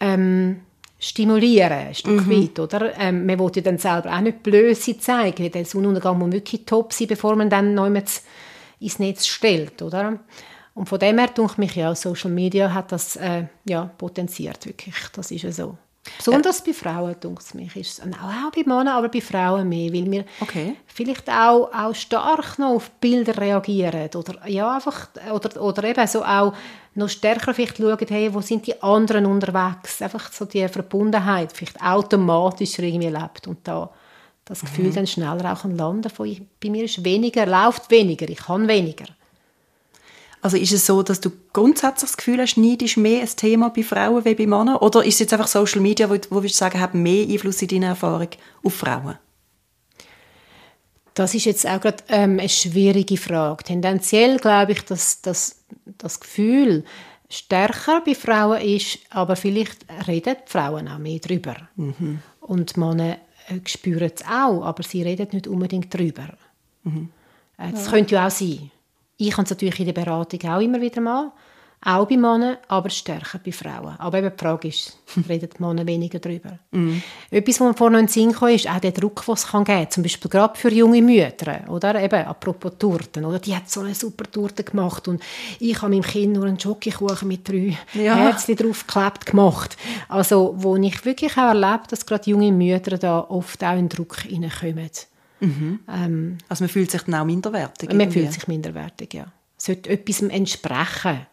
[0.00, 0.60] ähm,
[0.98, 2.30] stimulieren, ein Stück mhm.
[2.30, 2.98] weit, oder?
[2.98, 6.92] Ähm, man will ja dann selber auch nicht Blöße zeigen, der Sonnenuntergang muss wirklich top
[6.92, 10.18] sein, bevor man dann noch ins Netz stellt, oder?
[10.74, 14.94] Und von dem her, denke mich, ja, Social Media hat das äh, ja, potenziert, wirklich,
[15.12, 15.78] das ist ja so.
[16.18, 16.62] Besonders äh.
[16.66, 17.76] bei Frauen, denke ich mich.
[17.76, 20.76] Ist es, auch, bei Männern, aber bei Frauen mehr, weil wir okay.
[20.86, 26.24] vielleicht auch, auch stark noch auf Bilder reagieren oder, ja, einfach, oder, oder eben so
[26.24, 26.54] auch
[26.94, 30.00] noch stärker vielleicht schauen, hey, wo sind die anderen unterwegs.
[30.00, 33.90] Einfach so die Verbundenheit vielleicht automatisch irgendwie lebt und da
[34.44, 34.94] das Gefühl mhm.
[34.94, 39.06] dann schneller auch an Landen von, bei mir ist weniger, läuft weniger, ich kann weniger.
[40.44, 43.70] Also ist es so, dass du grundsätzlich das Gefühl hast, Neid ist mehr ein Thema
[43.70, 44.76] bei Frauen wie bei Männern?
[44.76, 47.68] Oder ist es jetzt einfach Social Media, wo, wo du sagen, haben mehr Einfluss in
[47.68, 48.28] deiner Erfahrung
[48.62, 49.16] auf Frauen?
[51.14, 53.64] Das ist jetzt auch gerade ähm, eine schwierige Frage.
[53.64, 55.64] Tendenziell glaube ich, dass, dass
[55.96, 56.84] das Gefühl
[57.30, 61.56] stärker bei Frauen ist, aber vielleicht reden die Frauen auch mehr darüber.
[61.76, 62.18] Mhm.
[62.40, 63.16] Und Männer
[63.48, 66.28] äh, spüren es auch, aber sie reden nicht unbedingt darüber.
[66.82, 67.08] Mhm.
[67.56, 67.92] Äh, das ja.
[67.92, 68.70] könnte ja auch sein.
[69.16, 71.32] Ich habe es natürlich in der Beratung auch immer wieder mal.
[71.86, 73.94] Auch bei Männern, aber stärker bei Frauen.
[73.98, 74.98] Aber eben die Frage ist,
[75.28, 76.58] reden die Männer weniger darüber.
[76.70, 77.02] Mm.
[77.30, 79.64] Etwas, was mir vorhin in den Sinn kam, ist auch der Druck, den es kann
[79.64, 79.90] geben kann.
[79.90, 81.68] Zum Beispiel gerade für junge Mütter.
[81.68, 83.26] Oder eben, apropos Torten.
[83.26, 83.38] Oder?
[83.38, 85.22] Die hat so eine super Torte gemacht und
[85.60, 88.14] ich habe meinem Kind nur einen Schokokuchen mit drei ja.
[88.14, 89.76] Herzchen draufgeklebt gemacht.
[90.08, 94.20] Also, wo ich wirklich auch erlebe, dass gerade junge Mütter da oft auch in Druck
[94.22, 94.88] hineinkommen.
[95.44, 95.80] Mhm.
[95.88, 97.88] Ähm, also man fühlt sich dann auch minderwertig?
[97.88, 98.20] Man irgendwie.
[98.20, 99.26] fühlt sich minderwertig, ja.
[99.56, 101.26] Sollte etwas entsprechen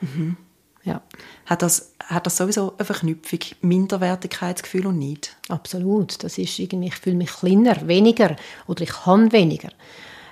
[0.00, 0.36] Mhm.
[0.84, 1.02] Ja.
[1.46, 5.36] Hat das, hat das sowieso eine Verknüpfung, Minderwertigkeitsgefühl und nicht?
[5.48, 6.22] Absolut.
[6.22, 9.70] Das ist irgendwie, ich fühle mich kleiner, weniger oder ich kann weniger.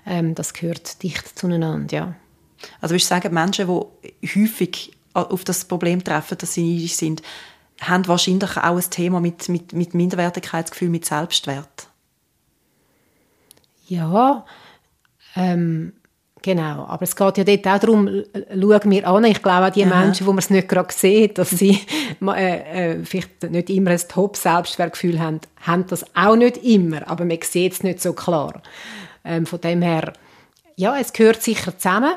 [0.06, 2.14] Ähm, das gehört dicht zueinander, ja.
[2.80, 7.22] Also würdest du sagen, Menschen, die häufig auf das Problem treffen, dass sie neidisch sind,
[7.80, 11.88] haben wahrscheinlich auch ein Thema mit, mit, mit Minderwertigkeitsgefühl, mit Selbstwert?
[13.86, 14.44] Ja,
[15.36, 15.94] ähm,
[16.44, 19.86] Genau, aber es geht ja dort auch darum, schauen wir an, ich glaube auch die
[19.86, 19.98] Aha.
[19.98, 21.80] Menschen, wo man es nicht gerade sieht, dass sie
[22.22, 27.38] äh, äh, vielleicht nicht immer ein Top-Selbstwertgefühl haben, haben das auch nicht immer, aber man
[27.40, 28.60] sieht es nicht so klar.
[29.24, 30.12] Ähm, von dem her,
[30.76, 32.12] ja, es gehört sicher zusammen,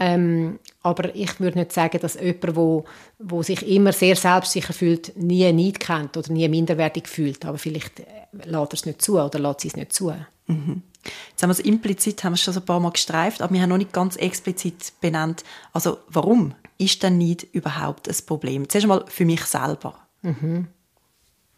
[0.00, 2.86] ähm, aber ich würde nicht sagen, dass jemand, wo,
[3.18, 8.00] wo sich immer sehr selbstsicher fühlt, nie Neid kennt oder nie minderwertig fühlt, aber vielleicht
[8.00, 10.14] äh, lässt er es nicht zu oder lässt sie es nicht zu.
[10.46, 10.82] Mhm.
[11.30, 13.62] Jetzt haben wir es implizit, haben wir es schon ein paar Mal gestreift, aber wir
[13.62, 18.68] haben noch nicht ganz explizit benannt, also warum ist denn nicht überhaupt ein Problem?
[18.68, 19.94] Zuerst einmal für mich selber.
[20.22, 20.68] Mhm.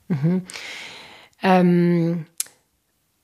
[0.08, 0.46] Mhm.
[1.42, 2.26] Ähm,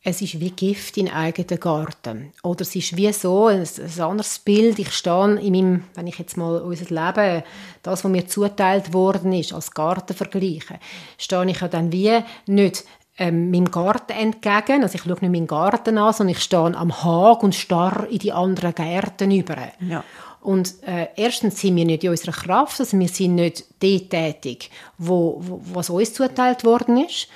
[0.03, 2.33] es ist wie Gift in eigenen Garten.
[2.43, 4.79] Oder es ist wie so, ein, ein anderes Bild.
[4.79, 7.43] Ich stehe in meinem, wenn ich jetzt mal unser Leben,
[7.83, 10.79] das, was mir zuteilt worden ist, als Garten vergleiche,
[11.19, 12.85] stehe ich ja dann wie nicht
[13.19, 14.83] ähm, meinem Garten entgegen.
[14.83, 18.19] Also ich schaue nicht meinen Garten an, sondern ich stehe am Hag und starre in
[18.19, 19.57] die anderen Gärten über.
[19.81, 20.05] Ja.
[20.41, 24.71] Und äh, erstens sind wir nicht in unserer Kraft, also wir sind nicht dort tätig,
[24.97, 27.29] wo, wo, was uns zuteilt worden ist.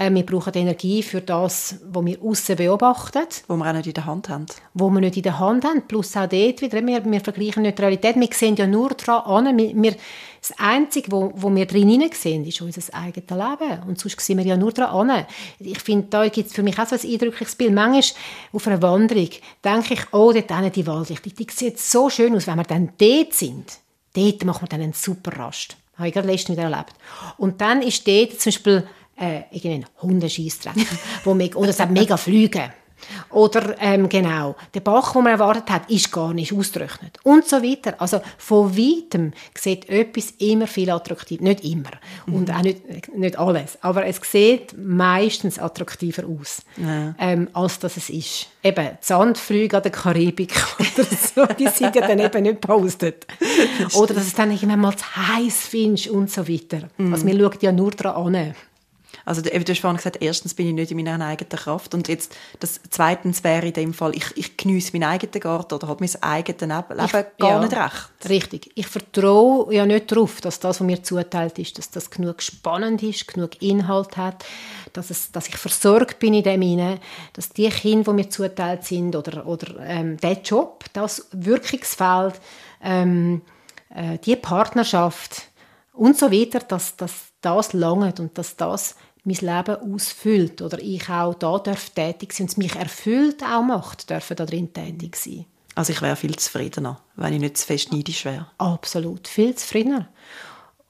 [0.00, 3.26] Äh, wir brauchen Energie für das, was wir außen beobachten.
[3.48, 4.46] Wo wir auch nicht in der Hand haben.
[4.72, 5.86] Wo wir nicht in der Hand haben.
[5.86, 8.16] Plus auch dort wieder, wir, wir vergleichen Neutralität.
[8.16, 9.58] Wir sehen ja nur daran an.
[9.58, 9.94] Wir, wir,
[10.40, 13.82] das Einzige, wo, wo wir drin sehen, ist unser eigenes Leben.
[13.86, 15.26] Und sonst sehen wir ja nur daran an.
[15.58, 17.74] Ich finde, da gibt es für mich auch so ein eindrückliches Bild.
[17.74, 18.22] Manchmal
[18.54, 19.28] auf einer Wanderung
[19.62, 22.46] denke ich, oh, dort hinten die Waldlichter, die sieht so schön aus.
[22.46, 23.78] Wenn wir dann dort sind,
[24.14, 25.76] dort machen wir dann einen super Rast.
[25.92, 26.94] Das habe ich gerade letztens wieder erlebt.
[27.36, 28.88] Und dann ist dort zum Beispiel
[29.20, 30.74] äh, irgendein Hundescheissdreck,
[31.24, 32.72] wo me oder es hat mega Flüge.
[33.30, 37.18] Oder ähm, genau, der Bach, den man erwartet hat, ist gar nicht ausgetrocknet.
[37.22, 37.94] Und so weiter.
[37.98, 41.40] Also von weitem sieht etwas immer viel attraktiv.
[41.40, 41.90] Nicht immer.
[42.26, 42.34] Mhm.
[42.34, 43.78] Und auch nicht, nicht alles.
[43.82, 47.14] Aber es sieht meistens attraktiver aus, ja.
[47.18, 48.48] ähm, als das es ist.
[48.62, 53.26] Eben, Sandflüge an der Karibik oder so, die sind ja dann eben nicht gepostet.
[53.94, 56.90] Oder dass es dann irgendwann mal zu heiß findest und so weiter.
[56.98, 57.14] Mhm.
[57.14, 58.54] Also wir schauen ja nur daran an.
[59.24, 62.34] Also du hast vorhin gesagt, erstens bin ich nicht in meiner eigenen Kraft und jetzt
[62.58, 66.22] das zweitens wäre in dem Fall, ich, ich geniesse meinen eigenen Garten oder habe mein
[66.22, 68.10] eigenes Leben ich, gar ja, nicht recht.
[68.28, 68.70] Richtig.
[68.74, 73.02] Ich vertraue ja nicht darauf, dass das, was mir zuteilt ist, dass das genug spannend
[73.02, 74.44] ist, genug Inhalt hat,
[74.92, 77.00] dass, es, dass ich versorgt bin in dem hinein,
[77.32, 82.40] dass die Kinder, die mir zuteilt sind oder, oder ähm, der Job, das Wirkungsfeld,
[82.82, 83.42] ähm,
[83.94, 85.42] äh, die Partnerschaft
[85.92, 91.08] und so weiter, dass, dass das langt und dass das mein Leben ausfüllt oder ich
[91.08, 95.16] auch da darf tätig sein und es mich erfüllt auch macht, dürfen da drin tätig
[95.16, 95.46] sein.
[95.74, 98.46] Also ich wäre viel zufriedener, wenn ich nicht zu fest neidisch wäre.
[98.58, 100.08] Absolut, viel zufriedener.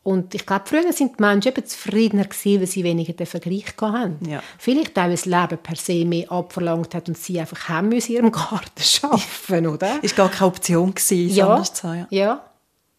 [0.03, 3.66] Und ich glaube, früher sind die Menschen eben zufriedener gewesen, weil sie weniger den Vergleich
[3.81, 4.19] hatten.
[4.27, 4.43] Ja.
[4.59, 8.01] Vielleicht auch, weil das Leben per se mehr abverlangt hat und sie einfach haben in
[8.01, 10.03] ihrem Garten arbeiten, oder?
[10.03, 12.07] Ist gar keine Option gewesen, ja, anders zu haben.
[12.11, 12.47] Ja.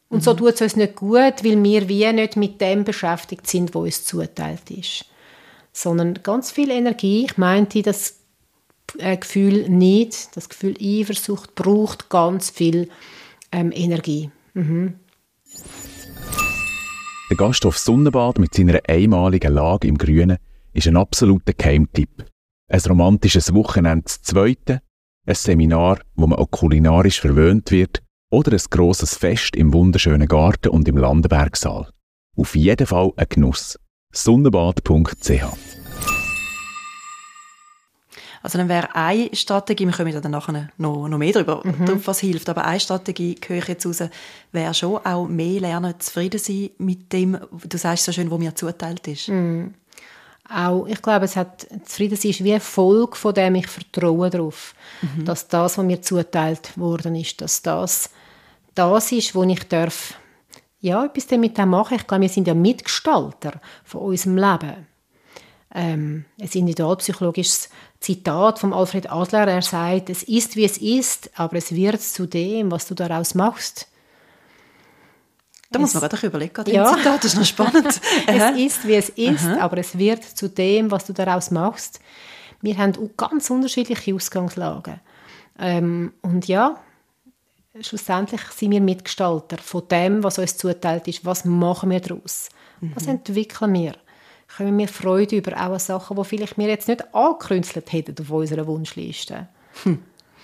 [0.10, 0.22] Und mhm.
[0.22, 3.80] so tut es uns nicht gut, weil wir wie nicht mit dem beschäftigt sind, wo
[3.80, 5.06] uns zuteilt ist
[5.72, 7.26] sondern ganz viel Energie.
[7.26, 8.20] Ich meinte, das
[8.98, 12.90] äh, Gefühl nicht, das Gefühl Eifersucht braucht ganz viel
[13.52, 14.32] ähm, Energie.
[14.54, 14.96] Mhm.
[17.30, 20.38] Der Gasthof Sonnenbad mit seiner einmaligen Lage im Grünen
[20.74, 22.26] ist ein absoluter Keimtipp.
[22.68, 24.82] Ein romantisches Wochenende zu zweite,
[25.26, 30.70] ein Seminar, wo man auch kulinarisch verwöhnt wird, oder ein grosses Fest im wunderschönen Garten
[30.70, 31.90] und im Landenbergsaal.
[32.38, 33.78] Auf jeden Fall ein Genuss
[34.12, 35.44] sonnenbad.ch.
[38.44, 41.86] Also dann wäre eine Strategie, wir kommen dann nachher noch, noch mehr darüber, mhm.
[41.86, 44.04] drauf, was hilft, aber eine Strategie, höre ich jetzt raus,
[44.52, 48.56] wäre schon auch mehr lernen, zufrieden sein mit dem, du sagst so schön, wo mir
[48.56, 49.28] zuteilt ist.
[49.28, 49.76] Mhm.
[50.50, 54.32] Auch, ich glaube, es hat, zufrieden sein ist wie eine Folge von dem, ich vertraue
[54.32, 55.24] darauf, mhm.
[55.24, 58.10] dass das, was mir zuteilt worden ist, dass das
[58.76, 60.16] das ist, wo ich darf,
[60.82, 61.96] ja, etwas damit machen.
[61.96, 64.88] Ich glaube, wir sind ja Mitgestalter von unserem Leben.
[65.74, 67.70] Ähm, ein individualpsychologisches
[68.02, 69.48] Zitat von Alfred Adler.
[69.48, 73.36] Er sagt, es ist, wie es ist, aber es wird zu dem, was du daraus
[73.36, 73.88] machst.
[75.70, 76.86] Da muss man gerade überlegen, ja.
[76.86, 78.02] Zitat, das ist noch spannend.
[78.28, 79.62] es ist, wie es ist, Aha.
[79.62, 82.02] aber es wird zu dem, was du daraus machst.
[82.60, 85.00] Wir haben ganz unterschiedliche Ausgangslagen.
[85.58, 86.78] Ähm, und ja,
[87.80, 91.26] schlussendlich sind wir Mitgestalter von dem, was uns zuteilt ist.
[91.26, 92.50] Was machen wir daraus?
[92.82, 92.92] Mhm.
[92.96, 93.94] Was entwickeln wir?
[94.58, 98.68] Können wir Freude über auch Sachen, die vielleicht wir jetzt nicht angekünstelt hätten auf unserer
[98.68, 99.48] Wunschliste?
[99.84, 100.00] Hm.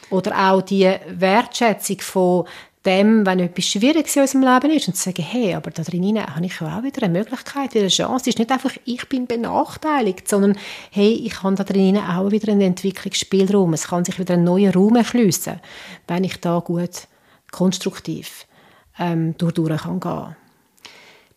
[0.10, 2.46] Oder auch die Wertschätzung von
[2.86, 6.18] dem, wenn etwas Schwieriges in unserem Leben ist und zu sagen, hey, aber da drin
[6.18, 8.22] habe ich auch wieder eine Möglichkeit, wieder eine Chance.
[8.22, 10.58] Es ist nicht einfach, ich bin benachteiligt, sondern
[10.92, 13.74] hey, ich habe da drin auch wieder einen Entwicklungsspielraum.
[13.74, 15.60] Es kann sich wieder ein neuer Raum erschliessen,
[16.08, 17.10] wenn ich da gut
[17.52, 18.46] konstruktiv
[19.00, 20.36] ähm, durch, durch kann gehen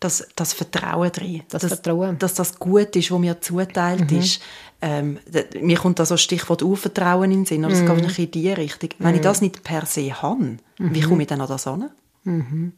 [0.01, 1.43] das, das Vertrauen drin.
[1.49, 2.17] Das dass, Vertrauen.
[2.17, 4.17] Dass das gut ist, was mir zuteilt mhm.
[4.17, 4.41] ist.
[4.81, 5.19] Ähm,
[5.61, 8.01] mir kommt da so Stichwort Urvertrauen in den Sinn, aber es mhm.
[8.01, 8.89] geht in die Richtung.
[8.97, 9.15] Wenn mhm.
[9.15, 10.59] ich das nicht per se habe, mhm.
[10.79, 11.91] wie komme ich dann an das an?
[12.23, 12.73] Mhm.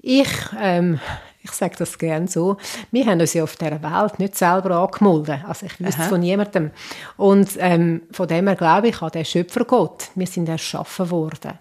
[0.00, 1.00] Ich, ähm,
[1.42, 2.58] ich sage das gerne so,
[2.92, 5.40] wir haben uns ja auf dieser Welt nicht selber angemeldet.
[5.48, 6.70] Also ich wüsste von niemandem.
[7.16, 10.10] Und ähm, von dem her glaube ich an den Schöpfergott.
[10.14, 11.58] Wir sind erschaffen worden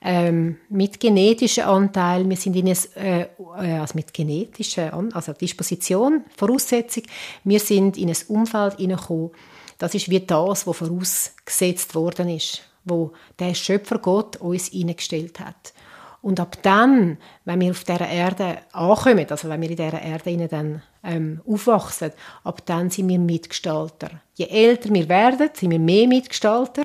[0.00, 6.24] ähm, mit genetischen Anteil, wir sind in ein, äh, äh also mit genetischer also Disposition,
[6.36, 7.04] Voraussetzung,
[7.44, 9.30] wir sind in ein Umfeld hineingekommen,
[9.78, 15.72] das ist wie das, was vorausgesetzt worden ist, wo der Schöpfer Gott uns hineingestellt hat.
[16.20, 20.48] Und ab dann, wenn wir auf dieser Erde ankommen, also wenn wir in dieser Erde
[20.48, 24.10] dann ähm, aufwachsen, ab dann sind wir Mitgestalter.
[24.34, 26.84] Je älter wir werden, sind wir mehr Mitgestalter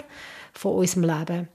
[0.53, 1.47] von unserem Leben.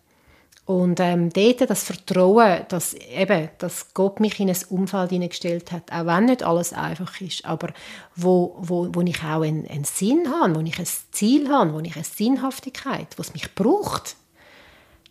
[0.68, 5.90] Und ähm, dort das Vertrauen, dass, eben, dass Gott mich in ein Umfeld hineingestellt hat,
[5.90, 7.68] auch wenn nicht alles einfach ist, aber
[8.14, 11.80] wo, wo, wo ich auch einen, einen Sinn habe, wo ich ein Ziel habe, wo
[11.80, 14.16] ich eine Sinnhaftigkeit, was mich braucht,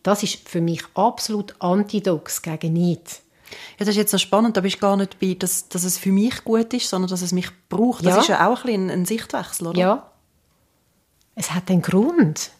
[0.03, 3.23] das ist für mich absolut Antidox gegen nichts.
[3.79, 5.97] Ja, das ist jetzt noch spannend, da bist du gar nicht bei, dass, dass es
[5.97, 8.05] für mich gut ist, sondern dass es mich braucht.
[8.05, 8.21] Das ja.
[8.21, 9.79] ist ja auch ein, ein, ein Sichtwechsel, oder?
[9.79, 10.11] Ja.
[11.33, 12.51] Es hat einen Grund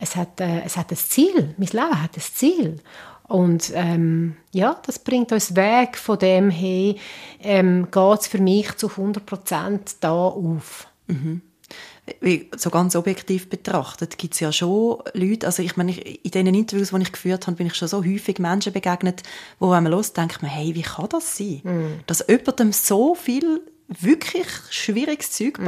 [0.00, 1.54] es hat, äh, es hat ein Ziel.
[1.56, 2.80] Mein Leben hat ein Ziel.
[3.28, 6.98] Und ähm, ja, das bringt uns weg von dem, hey,
[7.40, 10.88] ähm, geht es für mich zu 100% da auf.
[11.08, 11.42] Mhm.
[12.56, 16.88] So ganz objektiv betrachtet gibt es ja schon Leute, also ich meine, in den Interviews,
[16.88, 19.22] die ich geführt habe, bin ich schon so häufig Menschen begegnet,
[19.58, 21.60] wo wenn man los denkt man, hey, wie kann das sein?
[21.64, 22.00] Mm.
[22.06, 25.66] Dass jemandem so viel wirklich schwieriges Zeug mm.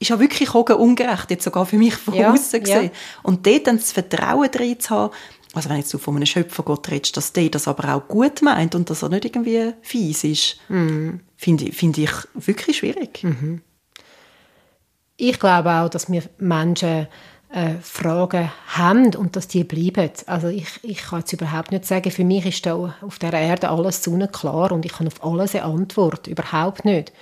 [0.00, 2.84] Ist ja wirklich auch ungerecht, jetzt sogar für mich von ja, außen gesehen.
[2.84, 2.90] Ja.
[3.22, 5.14] Und dort dann das Vertrauen drin zu haben,
[5.52, 8.74] also wenn jetzt du von einem Schöpfergott redest, dass der das aber auch gut meint
[8.74, 11.20] und dass er nicht irgendwie fies ist, mhm.
[11.36, 13.22] finde ich, find ich wirklich schwierig.
[13.22, 13.60] Mhm.
[15.16, 17.08] Ich glaube auch, dass wir Menschen
[17.52, 20.10] äh, Fragen haben und dass die bleiben.
[20.26, 23.68] Also ich, ich kann jetzt überhaupt nicht sagen, für mich ist da auf der Erde
[23.68, 26.26] alles klar und ich kann auf alles eine Antwort.
[26.26, 27.12] Überhaupt nicht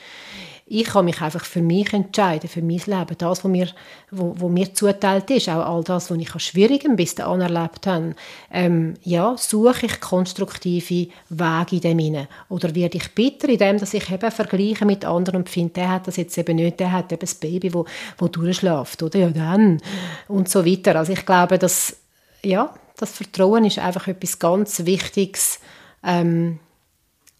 [0.70, 3.16] ich kann mich einfach für mich entscheiden, für mein Leben.
[3.16, 3.68] Das, was mir,
[4.10, 7.86] wo, wo mir zuteilt ist, auch all das, was ich an Schwierigem bis dahin erlebt
[7.86, 8.14] habe,
[8.52, 12.28] ähm, ja, suche ich konstruktive Wege in dem hinein.
[12.50, 15.90] Oder werde ich bitter in dem, dass ich eben vergleiche mit anderen und finde, der
[15.90, 17.86] hat das jetzt eben nicht, der hat eben das Baby, wo,
[18.18, 19.18] wo durchschläft, oder?
[19.18, 19.80] Ja, dann.
[20.28, 20.96] Und so weiter.
[20.96, 21.96] Also ich glaube, dass,
[22.44, 25.60] ja, das Vertrauen ist einfach etwas ganz Wichtiges,
[26.04, 26.58] ähm,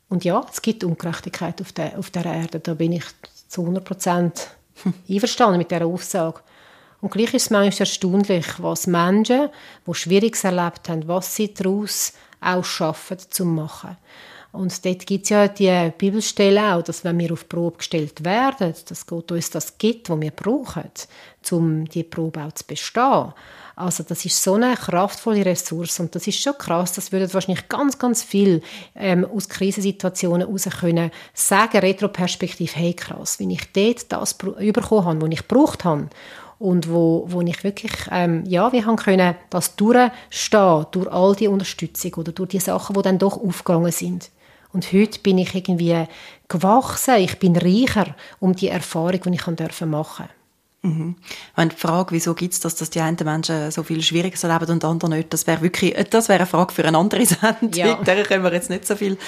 [0.09, 2.61] und ja, es gibt Ungerechtigkeit auf der, auf der Erde.
[2.61, 3.05] Da bin ich
[3.49, 4.49] zu 100 Prozent
[5.09, 6.41] einverstanden mit dieser Aussage.
[7.01, 9.51] Und gleich ist es manchmal erstaunlich, was Menschen,
[9.87, 13.97] die Schwieriges erlebt haben, was sie daraus auch schaffen zu machen.
[14.51, 18.75] Und dort gibt es ja die Bibelstelle auch, dass wenn wir auf Probe gestellt werden,
[18.89, 20.91] dass Gott uns das gibt, was wir brauchen,
[21.51, 23.35] um die Probe auch zu bestehen.
[23.79, 26.95] Also das ist so eine kraftvolle Ressource und das ist schon krass.
[26.95, 28.61] Das würden wahrscheinlich ganz, ganz viel
[28.97, 35.23] ähm, aus Krisensituationen heraus können sagen, retroperspektiv, hey krass, wenn ich dort das bekommen habe,
[35.23, 36.09] was ich gebraucht habe
[36.59, 41.47] und wo, wo ich wirklich, ähm, ja, wir haben können das durchstehen, durch all die
[41.47, 44.31] Unterstützung oder durch die Sachen, die dann doch aufgegangen sind.
[44.73, 46.05] Und heute bin ich irgendwie
[46.49, 50.38] gewachsen, ich bin reicher um die Erfahrung, die ich machen durfte.
[50.83, 51.17] Mhm.
[51.57, 54.71] Meine, die Frage, wieso gibt es das, dass die einen Menschen so viel Schwieriges erleben
[54.71, 57.73] und andere nicht, das wäre wirklich, äh, das wäre eine Frage für eine andere Sendung.
[57.73, 57.97] Ja.
[57.97, 59.19] Der können wir jetzt nicht so viel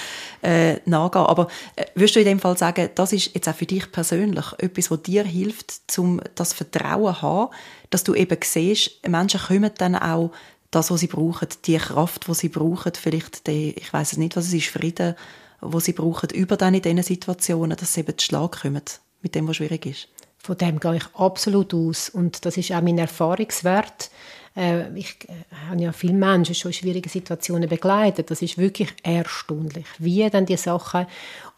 [0.42, 1.26] äh, nachgehen.
[1.26, 4.46] Aber äh, würdest du in dem Fall sagen, das ist jetzt auch für dich persönlich
[4.58, 7.52] etwas, was dir hilft, um das Vertrauen zu haben,
[7.90, 10.30] dass du eben siehst, Menschen kommen dann auch
[10.70, 14.36] das, was sie brauchen, die Kraft, die sie brauchen, vielleicht die, ich weiß es nicht,
[14.36, 15.16] was es ist, Frieden,
[15.60, 18.82] wo sie brauchen, über dann in diesen Situationen, dass sie eben zu Schlag kommen
[19.20, 20.08] mit dem, was schwierig ist.
[20.50, 22.08] Von dem gehe ich absolut aus.
[22.08, 24.10] Und das ist auch mein Erfahrungswert.
[24.56, 28.32] Äh, ich äh, habe ja viele Menschen schon in schwierigen Situationen begleitet.
[28.32, 31.06] Das ist wirklich erstaunlich, wie dann die Sachen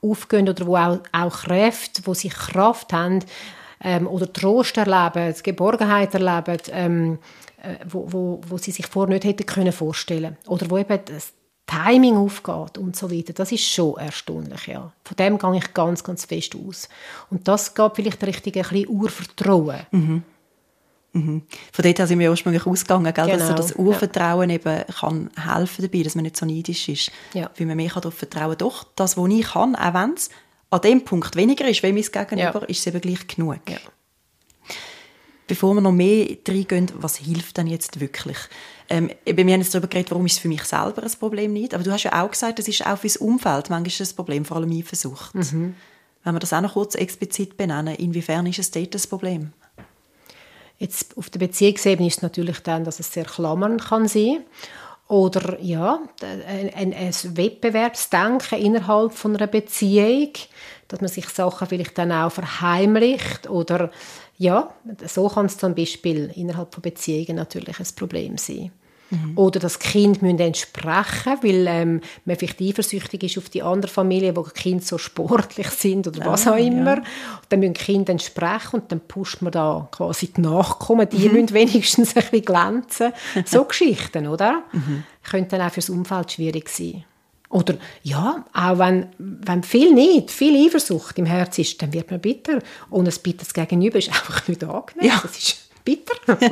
[0.02, 3.20] aufgehen oder wo auch, auch Kräfte, wo sie Kraft haben
[3.82, 7.18] ähm, oder Trost erleben, Geborgenheit erleben, ähm,
[7.62, 11.32] äh, wo, wo, wo sie sich vorher nicht hätten können vorstellen Oder wo eben das
[11.66, 14.92] Timing aufgeht und so weiter, das ist schon erstaunlich, ja.
[15.04, 16.88] Von dem gehe ich ganz, ganz fest aus.
[17.30, 19.86] Und das geht vielleicht richtig ein bisschen Urvertrauen.
[19.90, 20.22] Mhm.
[21.14, 21.42] Mhm.
[21.72, 23.26] Von dort sind wir ursprünglich ausgegangen, gell?
[23.26, 23.38] Genau.
[23.38, 24.56] dass so das Urvertrauen ja.
[24.56, 27.50] eben kann helfen dabei, dass man nicht so neidisch ist, ja.
[27.56, 30.30] weil man mehr darauf vertrauen Doch, das, was ich kann, auch wenn es
[30.70, 32.66] an dem Punkt weniger ist, wie mein Gegenüber, ja.
[32.66, 33.60] ist es eben gleich genug.
[33.68, 33.76] Ja.
[35.46, 38.38] Bevor wir noch mehr reingehen, was hilft denn jetzt wirklich?
[38.88, 41.74] Ähm, wir haben jetzt darüber geredet, warum ist es für mich selber ein Problem nicht.
[41.74, 44.44] Aber du hast ja auch gesagt, das ist auch für das Umfeld manchmal ein Problem,
[44.44, 45.34] vor allem Eifersucht.
[45.34, 45.74] Mhm.
[46.24, 49.52] Wenn wir das auch noch kurz explizit benennen, inwiefern ist es dort ein Problem?
[50.78, 54.44] Jetzt auf der Beziehungsebene ist es natürlich dann, dass es sehr klammern kann sein
[55.08, 60.30] oder ja, ein, ein, ein Wettbewerbsdenken innerhalb von einer Beziehung,
[60.88, 63.90] dass man sich Sachen vielleicht dann auch verheimlicht oder
[64.36, 64.72] ja,
[65.06, 68.72] so kann es zum Beispiel innerhalb von Beziehungen natürlich ein Problem sein.
[69.12, 69.32] Mhm.
[69.36, 74.34] Oder das Kind müssen entsprechen, weil ähm, man vielleicht eifersüchtig ist auf die andere Familie,
[74.34, 76.96] wo die Kinder so sportlich sind oder was ah, auch immer.
[76.96, 77.02] Ja.
[77.50, 81.34] Dann müssen die Kinder entsprechen und dann pusht man da quasi die Nachkommen, die mhm.
[81.34, 83.12] müssen wenigstens ein bisschen glänzen.
[83.44, 84.62] So Geschichten, oder?
[84.72, 85.04] Mhm.
[85.22, 87.04] Könnte dann auch fürs Umfeld schwierig sein.
[87.52, 92.18] Oder ja, auch wenn, wenn viel nicht, viel Eifersucht im Herz ist, dann wird man
[92.18, 92.60] bitter.
[92.88, 95.10] Und ein bitteres Gegenüber ist einfach nicht angenehm.
[95.10, 95.20] Ja.
[95.22, 96.14] Das ist bitter.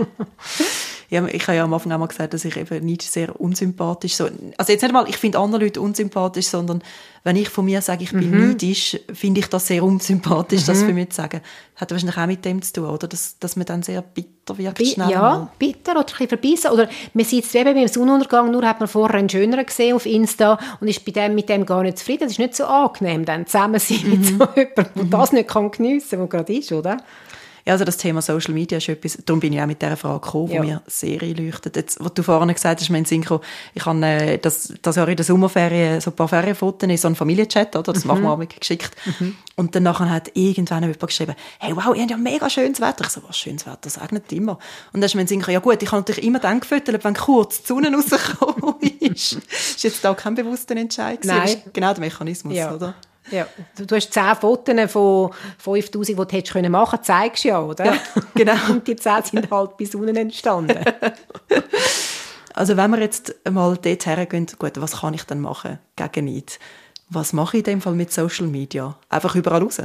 [1.11, 4.15] ja, ich habe ja am Anfang auch mal gesagt, dass ich eben nicht sehr unsympathisch
[4.15, 6.83] so, also jetzt nicht mal, ich finde andere Leute unsympathisch, sondern
[7.25, 8.49] wenn ich von mir sage, ich bin mhm.
[8.51, 10.67] neidisch, finde ich das sehr unsympathisch, mhm.
[10.67, 11.41] das für mich zu sagen.
[11.75, 13.09] Hat wahrscheinlich auch mit dem zu tun, oder?
[13.09, 15.51] Dass, dass man dann sehr bitter wird, Bi schnell Ja, mal.
[15.59, 16.71] bitter oder ein bisschen verbissen.
[16.71, 20.07] Oder man sieht es eben beim Sonnenuntergang, nur hat man vorher einen schöneren gesehen auf
[20.07, 22.21] Insta und ist bei dem, mit dem gar nicht zufrieden.
[22.23, 24.11] Das ist nicht so angenehm, dann zusammen sein mhm.
[24.11, 25.11] mit so jemandem, der mhm.
[25.11, 26.97] das nicht kann geniessen kann, was gerade ist, oder?
[27.67, 30.21] Ja, also das Thema Social Media ist etwas, darum bin ich auch mit dieser Frage
[30.21, 30.63] gekommen, die ja.
[30.63, 31.77] mir sehr einleuchtet.
[31.77, 33.41] Jetzt, was du vorhin gesagt hast, mein Synchro,
[33.75, 37.09] ich habe äh, das, das Jahr in der Sommerferien so ein paar Ferienfotos in so
[37.09, 37.93] einen Familienchat, oder?
[37.93, 38.09] das mhm.
[38.09, 38.97] machen wir auch geschickt.
[39.05, 39.37] Mhm.
[39.57, 43.05] Und dann nachher hat irgendwann jemand geschrieben, hey, wow, ihr habt ja mega schönes Wetter.
[43.05, 44.53] Ich so, was schönes Wetter, sag nicht immer.
[44.93, 47.63] Und dann ist mein Synchro, ja gut, ich kann natürlich immer dann gefüttert, wenn kurz
[47.63, 49.33] die Sonne rausgekommen ist.
[49.33, 51.41] ist jetzt da kein bewusster Entscheid Nein.
[51.43, 52.75] Das ist genau der Mechanismus, ja.
[52.75, 52.95] oder?
[53.31, 57.45] Ja, du, du hast zehn Fotos von 5000, die du hättest können machen können, zeigst
[57.45, 57.85] ja, oder?
[57.85, 57.99] Ja,
[58.35, 58.55] genau.
[58.71, 60.79] Und die zehn sind halt bis unten entstanden.
[62.55, 66.59] also wenn wir jetzt mal dort hergehen, gut, was kann ich denn machen gegen Neid?
[67.09, 68.97] Was mache ich in dem Fall mit Social Media?
[69.09, 69.79] Einfach überall raus?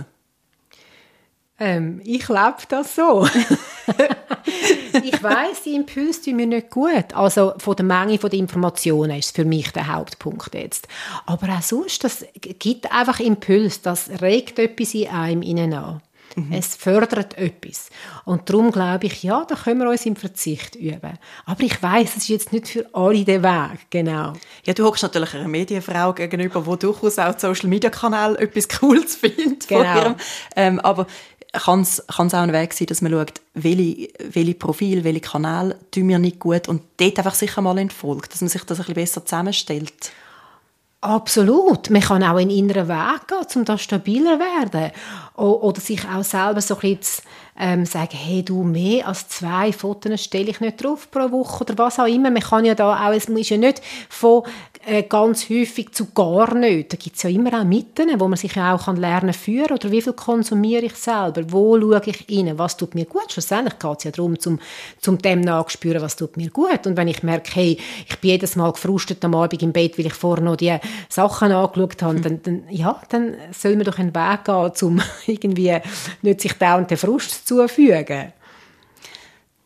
[1.58, 3.26] Ähm, ich lebe das so.
[5.04, 7.14] ich weiß, die Impulse tun mir nicht gut.
[7.14, 10.88] Also von der Menge der Informationen ist für mich der Hauptpunkt jetzt.
[11.26, 16.02] Aber auch sonst, das gibt einfach Impuls, das regt etwas in einem innen an.
[16.36, 16.52] Mhm.
[16.52, 17.90] Es fördert etwas.
[18.26, 21.18] Und darum glaube ich, ja, da können wir uns im Verzicht üben.
[21.46, 24.34] Aber ich weiß, es ist jetzt nicht für alle der Weg, genau.
[24.66, 29.16] Ja, du hockst natürlich einer Medienfrau gegenüber, die durchaus auch Social Media Kanal etwas Cooles
[29.16, 29.68] findet.
[29.68, 30.16] Genau.
[30.56, 31.08] Ähm, aber
[31.60, 36.08] kann es auch ein Weg sein, dass man schaut, welche, welche Profil, welche Kanäle tun
[36.08, 38.96] mir nicht gut und dort einfach sicher mal entfolgt, dass man sich das ein bisschen
[38.96, 40.12] besser zusammenstellt.
[41.02, 41.92] Absolut.
[41.92, 44.92] Man kann auch in inneren Weg gehen, um da stabiler zu werden.
[45.38, 47.26] Oder sich auch selber so ein bisschen
[47.58, 51.78] ähm, sagen, hey, du, mehr als zwei Fotos stelle ich nicht drauf pro Woche oder
[51.78, 52.30] was auch immer.
[52.30, 54.44] Man kann ja da auch, es ist ja nicht von
[54.86, 56.92] äh, ganz häufig zu gar nicht.
[56.92, 59.72] Da gibt es ja immer auch Mitten, wo man sich ja auch kann lernen führen
[59.72, 63.32] oder wie viel konsumiere ich selber, wo schaue ich rein, was tut mir gut.
[63.32, 64.60] Schlussendlich geht es ja darum, zum,
[65.00, 66.86] zum dem nachspüren, was tut mir gut.
[66.86, 70.08] Und wenn ich merke, hey, ich bin jedes Mal gefrustet am Abend im Bett, weil
[70.08, 70.78] ich vorher noch die
[71.10, 75.02] Sachen angeschaut habe, dann, dann, ja, dann soll man doch einen Weg gehen, um
[75.34, 75.78] irgendwie
[76.22, 78.34] nicht sich dauernd den Frust zufügen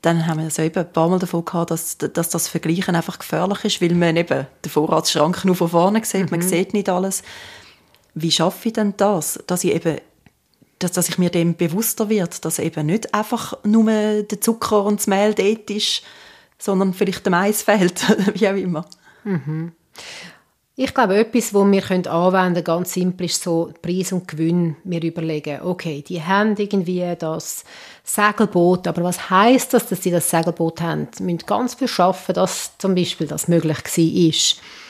[0.01, 3.19] dann haben wir so eben ein paar Mal davon gehabt, dass, dass das Vergleichen einfach
[3.19, 6.39] gefährlich ist, weil man eben den Vorratsschrank nur von vorne sieht, mhm.
[6.39, 7.21] man sieht nicht alles.
[8.13, 9.97] Wie schaffe ich denn das, dass ich eben
[10.79, 15.01] dass, dass ich mir dem bewusster wird, dass eben nicht einfach nur der Zucker und
[15.01, 16.03] das Mehl dort ist,
[16.57, 18.01] sondern vielleicht der Mais fehlt,
[18.39, 18.85] wie auch immer.
[19.25, 19.73] Mhm.
[20.81, 24.77] Ich glaube, etwas, was wir anwenden können, ganz simpel, ist so Preis und Gewinn.
[24.85, 27.65] Wir überlegen, okay, die haben irgendwie das
[28.05, 31.09] Segelboot, aber was heißt das, dass sie das Segelboot haben?
[31.13, 34.88] Sie müssen ganz viel schaffen, dass zum Beispiel das möglich war.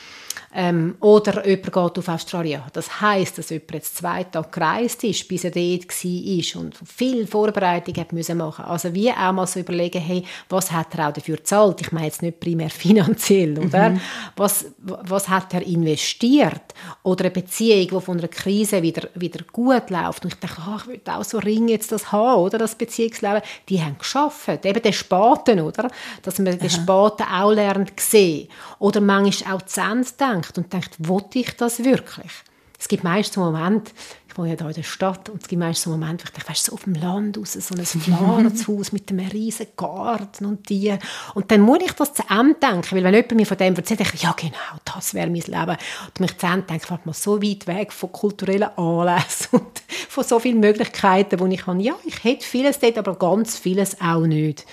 [0.52, 2.62] Ähm, oder jemand geht auf Australien.
[2.72, 7.26] Das heisst, dass jemand jetzt zwei Tage gereist ist, bis er dort war und viel
[7.26, 11.12] Vorbereitung hat müssen machen Also wie auch mal so überlegen, hey, was hat er auch
[11.12, 11.80] dafür gezahlt?
[11.80, 13.90] Ich meine jetzt nicht primär finanziell, oder?
[13.90, 14.00] Mhm.
[14.34, 16.74] Was, was hat er investiert?
[17.04, 20.24] Oder eine Beziehung, die von einer Krise wieder, wieder gut läuft.
[20.24, 22.58] Und ich denke, ach, ich will auch so Ring jetzt das haben, oder?
[22.58, 23.42] Das Beziehungsleben.
[23.68, 24.64] Die haben geschafft.
[24.64, 25.88] Eben den Spaten, oder?
[26.22, 28.48] Dass man den Spaten auch lernt sehen.
[28.80, 30.08] Oder manchmal auch zu Ende
[30.40, 32.30] denkt und denkt, wollte ich das wirklich?
[32.78, 33.92] Es gibt meist so Momente,
[34.26, 36.32] ich wohne ja hier in der Stadt, und es gibt meist so Momente, wo ich
[36.32, 40.66] denke, weißt, so auf dem Land raus, so ein Flarenhaus mit einem riesen Garten und
[40.66, 40.98] Tieren.
[41.34, 44.00] Und dann muss ich das zu Ende denken, weil wenn jemand mir von dem erzählt,
[44.00, 45.76] denke ich, ja genau, das wäre mein Leben.
[46.06, 50.24] Und mich zu Ende denke, ich mal so weit weg von kulturellen Anlässen und von
[50.24, 54.26] so vielen Möglichkeiten, wo ich habe, ja, ich hätte vieles dort, aber ganz vieles auch
[54.26, 54.64] nicht.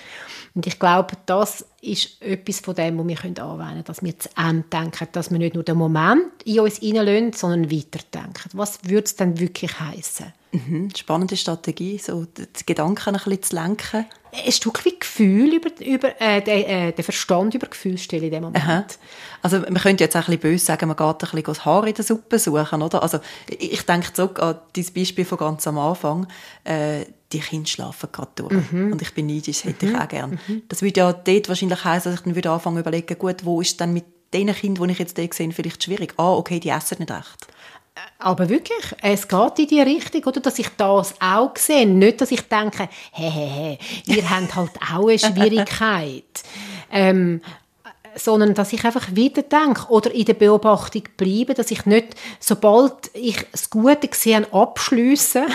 [0.54, 4.28] Und ich glaube, das ist etwas von dem, was wir anwenden können, dass wir zu
[4.36, 8.50] Ende denken, dass wir nicht nur den Moment in uns hineinlassen, sondern weiterdenken.
[8.52, 10.32] Was würde es denn wirklich heißen?
[10.52, 14.06] Mhm, spannende Strategie, so die Gedanken ein bisschen zu lenken.
[14.32, 18.30] Ein Stück wie Gefühl über, über äh, den, äh, den Verstand über Gefühl stellen in
[18.30, 18.64] dem Moment.
[18.64, 18.84] Aha.
[19.42, 21.86] Also man könnte jetzt auch ein bisschen böse sagen, man geht ein bisschen das Haar
[21.86, 23.02] in der Suppe suchen, oder?
[23.02, 26.26] Also ich denke zurück an dieses Beispiel von ganz am Anfang.
[26.64, 28.72] Äh, die Kinder schlafen gerade durch.
[28.72, 28.92] Mhm.
[28.92, 29.92] Und ich bin neidisch, hätte mhm.
[29.92, 30.38] ich auch gern.
[30.46, 30.62] Mhm.
[30.68, 33.60] Das würde ja dort wahrscheinlich heißen, dass ich dann wieder anfangen zu überlegen, gut, wo
[33.60, 36.14] ist denn mit den Kindern, die ich jetzt dort sehe, vielleicht schwierig?
[36.16, 37.46] Ah, okay, die essen nicht recht.
[38.18, 41.86] Aber wirklich, es geht in die Richtung, oder, dass ich das auch sehe.
[41.86, 46.42] Nicht, dass ich denke, hey, ihr habt halt auch eine Schwierigkeit.
[46.90, 47.40] ähm,
[48.14, 53.46] sondern dass ich einfach weiterdenke oder in der Beobachtung bleibe, dass ich nicht, sobald ich
[53.52, 55.46] das Gute sehe, abschließe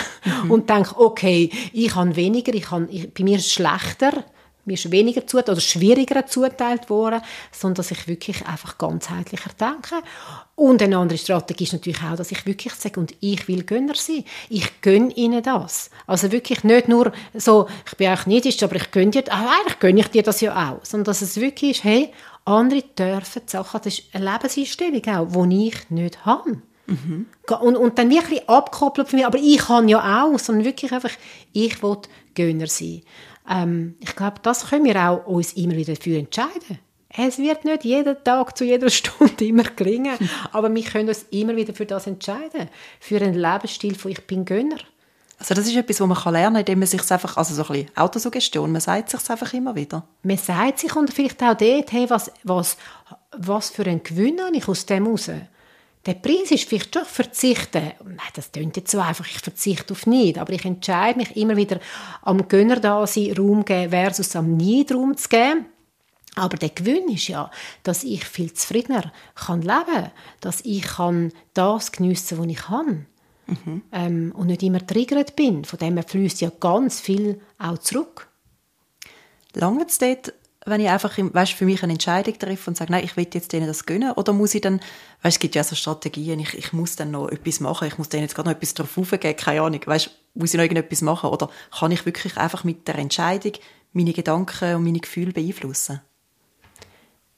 [0.44, 0.50] mhm.
[0.50, 4.24] und denke, okay, ich habe weniger, ich habe, ich, bei mir ist es schlechter,
[4.64, 7.20] mir ist weniger zugeteilt oder schwieriger zuteilt worden,
[7.52, 9.96] sondern dass ich wirklich einfach ganzheitlicher denke.
[10.56, 13.94] Und eine andere Strategie ist natürlich auch, dass ich wirklich sage, und ich will Gönner
[13.94, 14.24] sein.
[14.48, 15.90] Ich gönne ihnen das.
[16.06, 19.78] Also wirklich nicht nur so, ich bin auch neidisch, aber ich gönne dir, ah, eigentlich
[19.80, 20.84] gönne ich dir das ja auch.
[20.84, 22.12] Sondern dass es wirklich ist, hey,
[22.44, 26.62] andere dürfen die Sachen, das ist eine Lebenseinstellung auch, die ich nicht habe.
[26.86, 27.26] Mhm.
[27.60, 31.12] Und, und dann wirklich abkoppeln von mir, aber ich kann ja auch, sondern wirklich einfach,
[31.52, 31.98] ich will
[32.34, 33.02] Gönner sein.
[33.48, 36.78] Ähm, ich glaube, das können wir auch uns immer wieder dafür entscheiden.
[37.16, 40.16] Es wird nicht jeden Tag zu jeder Stunde immer gelingen,
[40.52, 42.68] aber wir können uns immer wieder für das entscheiden.
[42.98, 44.78] Für einen Lebensstil von «Ich bin Gönner».
[45.38, 47.68] Also das ist etwas, was man lernen kann, indem man sich einfach, also so ein
[47.68, 50.06] bisschen Autosuggestion, man sagt sich einfach immer wieder.
[50.22, 52.76] Man sagt sich und vielleicht auch dort, hey, was, was,
[53.36, 55.30] was für einen Gewinn habe ich aus dem raus?
[56.06, 57.92] Der Preis ist vielleicht doch verzichten.
[58.04, 60.38] Nein, das klingt jetzt so einfach, ich verzichte auf nichts.
[60.38, 61.80] Aber ich entscheide mich immer wieder,
[62.22, 65.66] am Gönner da sein, Raum geben versus am Need Raum zu geben.
[66.36, 67.50] Aber der Gewinn ist ja,
[67.84, 73.06] dass ich viel zufriedener kann leben kann, dass ich kann das geniessen, was ich kann.
[73.46, 73.82] Mhm.
[73.92, 75.64] Ähm, und nicht immer triggert bin.
[75.64, 78.28] Von dem fließt ja ganz viel auch zurück.
[79.54, 80.32] Lange es dort
[80.66, 83.52] wenn ich einfach weißt, für mich eine Entscheidung treffe und sage, nein, ich will jetzt
[83.52, 84.80] denen das gönnen, oder muss ich dann,
[85.22, 88.08] weißt, es gibt ja so Strategien, ich, ich muss dann noch etwas machen, ich muss
[88.08, 91.30] denen jetzt gerade noch etwas drauf aufgeben, keine Ahnung, weißt, muss ich noch irgendetwas machen,
[91.30, 93.52] oder kann ich wirklich einfach mit der Entscheidung
[93.92, 96.00] meine Gedanken und meine Gefühle beeinflussen?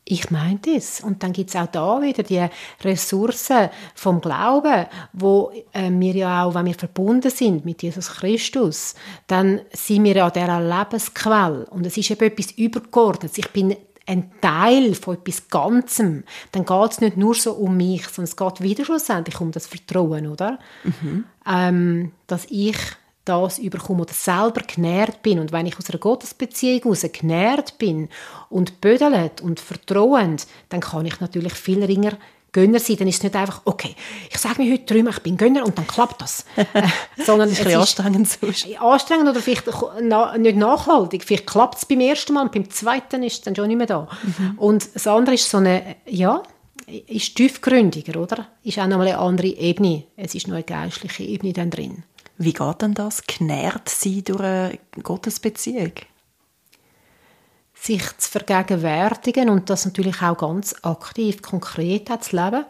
[0.08, 1.00] Ich meine das.
[1.00, 2.46] Und dann gibt es auch da wieder die
[2.84, 8.94] Ressourcen vom Glauben, wo äh, wir ja auch, wenn wir verbunden sind mit Jesus Christus,
[9.26, 11.66] dann sind wir ja dieser Lebensquelle.
[11.70, 13.36] Und es ist eben etwas Übergeordnetes.
[13.36, 13.74] Ich bin
[14.06, 16.22] ein Teil von etwas Ganzem.
[16.52, 19.66] Dann geht es nicht nur so um mich, sondern es geht wieder schlussendlich um das
[19.66, 20.60] Vertrauen, oder?
[20.84, 21.24] Mhm.
[21.44, 22.76] Ähm, dass ich
[23.26, 25.38] das überkomme oder selber genährt bin.
[25.38, 28.08] Und wenn ich aus einer Gottesbeziehung heraus genährt bin
[28.48, 32.12] und bödelt und vertrauend, dann kann ich natürlich viel ringer
[32.56, 33.94] Gönner sein, dann ist es nicht einfach, okay,
[34.30, 36.46] ich sage mir heute dreimal, ich bin Gönner und dann klappt das.
[37.26, 38.66] Sondern das ist ein anstrengend sonst.
[38.80, 39.64] Anstrengend oder vielleicht
[40.00, 41.22] na, nicht nachhaltig.
[41.22, 43.86] Vielleicht klappt es beim ersten Mal und beim zweiten ist es dann schon nicht mehr
[43.86, 44.08] da.
[44.22, 44.58] Mhm.
[44.58, 46.42] Und das andere ist so eine, ja,
[46.86, 48.46] ist tiefgründiger, oder?
[48.62, 50.04] Ist auch nochmal eine andere Ebene.
[50.16, 52.04] Es ist noch eine geistliche Ebene dann drin.
[52.38, 53.22] Wie geht denn das?
[53.26, 55.92] Genährt sein durch eine Gottesbeziehung?
[57.74, 62.64] Sich zu vergegenwärtigen und das natürlich auch ganz aktiv, konkret zu leben.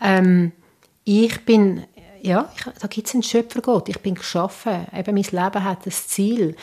[0.00, 0.52] Ähm,
[1.04, 1.84] ich bin
[2.22, 3.88] ja, ich, da gibt es einen Schöpfergott.
[3.88, 4.86] Ich bin geschaffen.
[4.96, 6.56] Eben, mein Leben hat ein Ziel.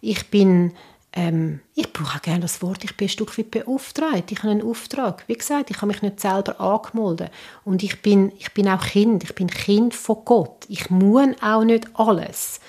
[0.00, 0.72] Ich bin,
[1.14, 4.32] ähm, ich brauche auch gerne das Wort, ich bin ein Stück weit beauftragt.
[4.32, 5.24] Ich habe einen Auftrag.
[5.26, 7.30] Wie gesagt, ich habe mich nicht selber angemeldet.
[7.64, 9.24] Und ich bin, ich bin auch Kind.
[9.24, 10.64] Ich bin Kind von Gott.
[10.68, 12.60] Ich muss auch nicht alles.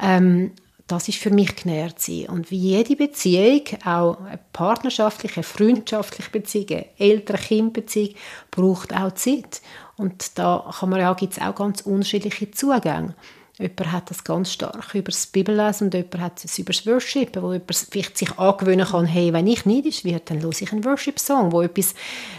[0.00, 0.52] Ähm,
[0.86, 2.26] das ist für mich genährt sein.
[2.26, 8.14] Und wie jede Beziehung, auch eine partnerschaftliche, freundschaftliche Beziehung, Eltern-Kind-Beziehung,
[8.50, 9.60] braucht auch Zeit.
[9.96, 13.14] Und da kann man ja, gibt es auch ganz unterschiedliche Zugänge.
[13.58, 17.40] Jemand hat das ganz stark über das Bibellesen und jemand hat es über das Worship,
[17.40, 20.84] wo jemand vielleicht sich angewöhnen kann, hey, wenn ich neidisch werde, dann höre ich einen
[20.84, 21.94] Worship-Song, wo etwas,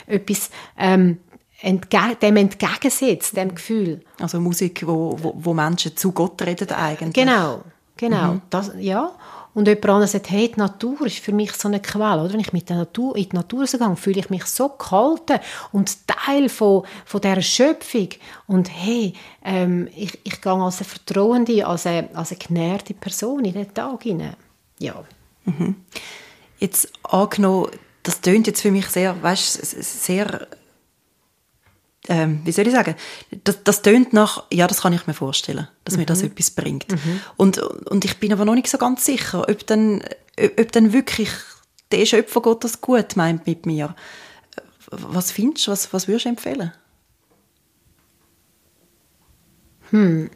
[0.06, 1.18] etwas ähm,
[1.62, 4.02] entge dem entgegensetzt, dem Gefühl.
[4.20, 7.14] Also Musik, wo, wo, wo Menschen zu Gott reden eigentlich.
[7.14, 7.64] Genau,
[7.96, 8.34] genau.
[8.34, 8.42] Mhm.
[8.52, 9.12] Das, ja.
[9.58, 12.22] Und jemand anderes sagt, hey, die Natur ist für mich so eine Quelle.
[12.22, 12.34] Oder?
[12.34, 15.40] Wenn ich mit der Natur, in die Natur gehe, fühle ich mich so gehalten
[15.72, 18.10] und Teil von, von dieser Schöpfung.
[18.46, 23.46] Und hey, ähm, ich, ich gehe als eine vertrauende, als eine, als eine genährte Person
[23.46, 24.36] in den Tag hinein.
[24.78, 25.04] Ja.
[25.46, 25.74] Mhm.
[26.60, 27.72] Jetzt angenommen,
[28.04, 30.48] das tönt jetzt für mich sehr, weißt, sehr
[32.10, 32.96] ähm, wie soll ich sagen,
[33.44, 36.02] das, das tönt nach, ja, das kann ich mir vorstellen, dass mhm.
[36.02, 36.30] mir das mhm.
[36.30, 36.92] etwas bringt.
[36.92, 37.22] Mhm.
[37.36, 40.04] Und, und ich bin aber noch nicht so ganz sicher, ob dann,
[40.60, 41.30] ob dann wirklich
[41.92, 43.96] der Schöpfergott das gut meint mit mir.
[44.90, 46.72] Was findest du, was, was würdest du empfehlen?
[49.90, 50.30] Hm.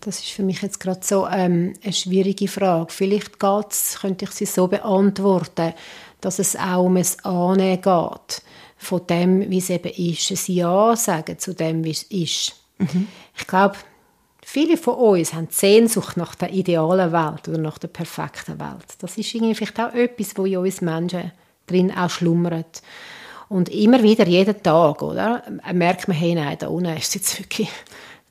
[0.00, 2.92] Das ist für mich jetzt gerade so ähm, eine schwierige Frage.
[2.92, 5.74] Vielleicht geht's, könnte ich sie so beantworten,
[6.20, 8.42] dass es auch um es Annehmen geht
[8.78, 12.54] von dem, wie es eben ist, ein Ja sagen zu dem, wie es ist.
[12.78, 13.08] Mhm.
[13.36, 13.76] Ich glaube,
[14.42, 18.86] viele von uns haben Sehnsucht nach der idealen Welt oder nach der perfekten Welt.
[19.00, 21.32] Das ist irgendwie vielleicht auch etwas, wo in uns Menschen
[21.66, 22.82] drin auch schlummert.
[23.48, 27.70] Und immer wieder, jeden Tag, oder, merkt man, hey, nein, da unten ist jetzt wirklich,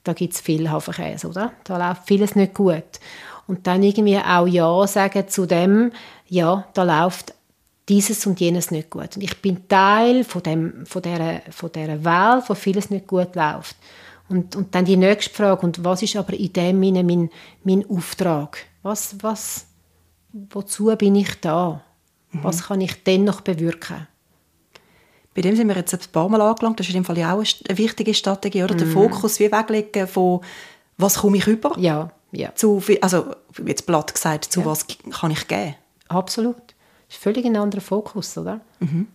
[0.03, 1.53] da gibt es viel Hafenkäse, oder?
[1.63, 2.99] Da läuft vieles nicht gut.
[3.47, 5.91] Und dann irgendwie auch Ja sagen zu dem,
[6.27, 7.33] ja, da läuft
[7.89, 9.15] dieses und jenes nicht gut.
[9.15, 13.35] Und ich bin Teil von, dem, von, dieser, von dieser Welt, wo vieles nicht gut
[13.35, 13.75] läuft.
[14.29, 17.29] Und, und dann die nächste Frage, und was ist aber in dem Sinne mein,
[17.63, 18.57] mein Auftrag?
[18.83, 19.67] Was, was,
[20.33, 21.81] wozu bin ich da?
[22.31, 22.43] Mhm.
[22.43, 24.07] Was kann ich denn noch bewirken?
[25.33, 26.79] Bei dem sind wir jetzt ein paar Mal angelangt.
[26.79, 28.73] Das ist in dem Fall ja auch eine wichtige Strategie, oder?
[28.73, 28.79] Mhm.
[28.79, 30.41] Den Fokus wie weglegen von
[30.97, 31.77] was komme ich über?
[31.77, 32.53] Ja, ja.
[32.55, 34.65] Zu, also, jetzt platt gesagt, zu ja.
[34.65, 35.75] was kann ich geben?
[36.07, 36.66] Absolut.
[37.07, 38.61] Das ist völlig ein anderer Fokus, oder?
[38.79, 39.07] Mhm.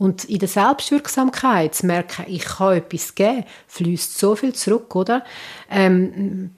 [0.00, 5.22] Und in der Selbstwirksamkeit zu merken, ich kann etwas geben, fließt so viel zurück, oder?
[5.70, 6.52] Ähm,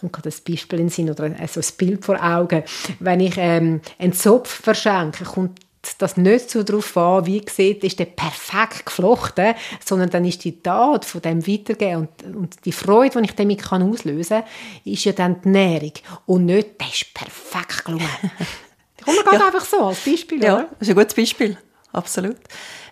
[0.00, 2.62] kommt gerade ein Beispiel in den Sinn oder also ein Bild vor Augen.
[2.98, 5.60] Wenn ich ähm, einen Zopf verschenke, kommt
[5.98, 10.62] das nicht so darauf an, wie sieht, ist der perfekt geflochten, sondern dann ist die
[10.62, 14.48] Tat von dem Weitergehen und, und die Freude, die ich damit kann auslösen kann,
[14.84, 15.92] ist ja dann die Nährung
[16.24, 18.08] und nicht, der ist perfekt gelungen.
[19.06, 19.46] Kommt mir ja.
[19.46, 20.68] einfach so als Beispiel, Ja, oder?
[20.78, 21.56] das ist ein gutes Beispiel.
[21.92, 22.36] Absolut.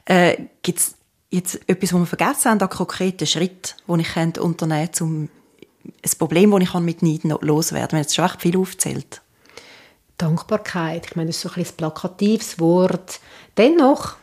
[0.04, 0.94] Äh, Gibt es
[1.30, 5.28] jetzt etwas, was wir vergessen haben, an konkreten Schritt, den ich unternehmen könnte, um
[5.84, 7.72] ein Problem, das ich mit Neid loswerden kann?
[7.72, 9.20] Wir haben jetzt schon echt viel aufgezählt.
[10.16, 11.06] Dankbarkeit.
[11.06, 13.18] Ich meine, das ist so ein, ein plakatives Wort.
[13.56, 14.14] Dennoch,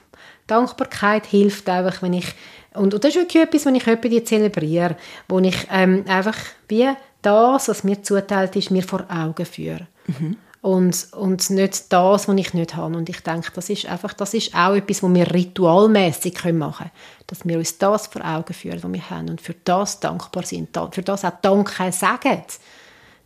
[0.47, 2.33] Dankbarkeit hilft einfach, wenn ich
[2.73, 4.95] und, und das ist wirklich etwas, was ich jemanden zelebriere,
[5.27, 6.37] wo ich ähm, einfach
[6.69, 6.89] wie
[7.21, 9.87] das, was mir zuteilt ist, mir vor Augen führe.
[10.07, 12.95] Mhm und, und nicht das, was ich nicht habe.
[12.95, 16.91] Und ich denke, das ist einfach, das ist auch etwas, was wir ritualmäßig machen können.
[17.27, 20.77] Dass wir uns das vor Augen führen, was wir haben und für das dankbar sind,
[20.91, 22.43] für das auch Danke sagen,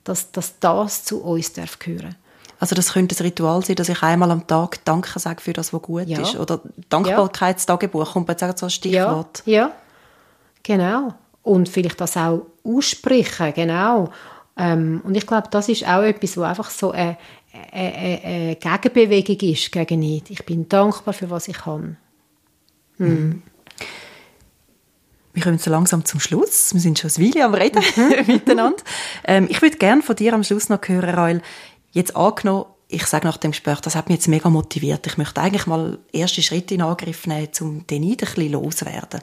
[0.05, 2.15] dass, dass das zu uns darf gehören.
[2.59, 5.73] Also das könnte ein Ritual sein, dass ich einmal am Tag Danke sage für das,
[5.73, 6.21] was gut ja.
[6.21, 6.37] ist.
[6.37, 9.43] Oder Dankbarkeitstagebuch kommt jetzt auch so ein Stichwort.
[9.45, 9.71] Ja, ja,
[10.63, 11.13] genau.
[11.43, 14.09] Und vielleicht das auch aussprechen, genau.
[14.57, 17.17] Ähm, und ich glaube, das ist auch etwas, wo einfach so eine,
[17.71, 20.29] eine, eine Gegenbewegung ist gegen Neid.
[20.29, 21.97] Ich bin dankbar für was ich habe.
[22.97, 23.41] Hm.
[25.33, 26.73] Wir kommen so langsam zum Schluss.
[26.73, 28.27] Wir sind schon ein Weile am Reden mhm.
[28.27, 28.81] miteinander.
[29.25, 31.41] Ähm, ich würde gerne von dir am Schluss noch hören, Raul.
[31.91, 35.05] Jetzt angenommen, ich sage nach dem Gespräch, das hat mich jetzt mega motiviert.
[35.07, 39.21] Ich möchte eigentlich mal erste Schritte in Angriff nehmen, um den Neid ein bisschen loszuwerden.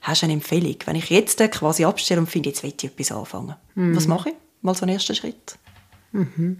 [0.00, 0.76] Hast du eine Empfehlung?
[0.86, 3.56] Wenn ich jetzt quasi abstelle und finde, jetzt will ich etwas anfangen.
[3.74, 3.94] Mhm.
[3.94, 4.36] Was mache ich?
[4.62, 5.58] Mal so ein erster Schritt.
[6.12, 6.58] Mhm.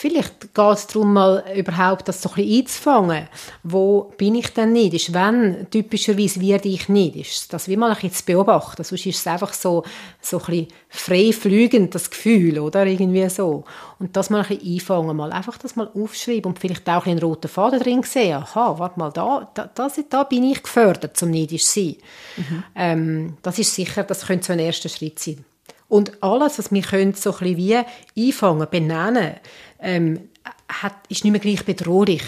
[0.00, 3.28] Vielleicht geht es darum, mal überhaupt das so ein bisschen einzufangen.
[3.62, 4.74] Wo bin ich denn?
[4.74, 7.16] Ist wenn typischerweise werde ich nicht?
[7.16, 8.82] Ist das wie mal ein bisschen zu beobachten?
[8.82, 9.84] Sonst ist es einfach so,
[10.22, 12.86] so ein bisschen frei fliegend, das Gefühl, oder?
[12.86, 13.64] Irgendwie so.
[13.98, 17.10] Und das mal ein bisschen einfangen, mal einfach das mal aufschreiben und vielleicht auch ein
[17.10, 18.36] einen roten Faden drin sehen.
[18.36, 21.96] Aha, warte mal, da, da, das, da bin ich gefördert, zum neidisch sein.
[22.38, 22.62] Mhm.
[22.74, 25.44] Ähm, das ist sicher, das könnte so ein erster Schritt sein.
[25.90, 27.80] Und alles, was wir können, so ein wie
[28.16, 29.34] einfangen, benennen,
[29.80, 30.28] ähm,
[30.68, 32.22] hat, ist nicht mehr gleich bedrohlich.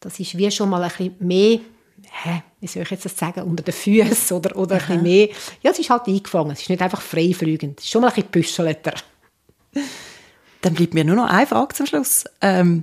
[0.00, 1.60] Das ist wie schon mal ein bisschen mehr,
[2.02, 5.28] hä, wie soll ich jetzt das sagen, unter den Füßen oder, oder ein bisschen mehr.
[5.62, 8.14] Ja, es ist halt eingefangen, es ist nicht einfach freifliegend, es ist schon mal ein
[8.14, 8.94] bisschen büschelter.
[10.60, 12.24] Dann bleibt mir nur noch eine Frage zum Schluss.
[12.40, 12.82] Ähm,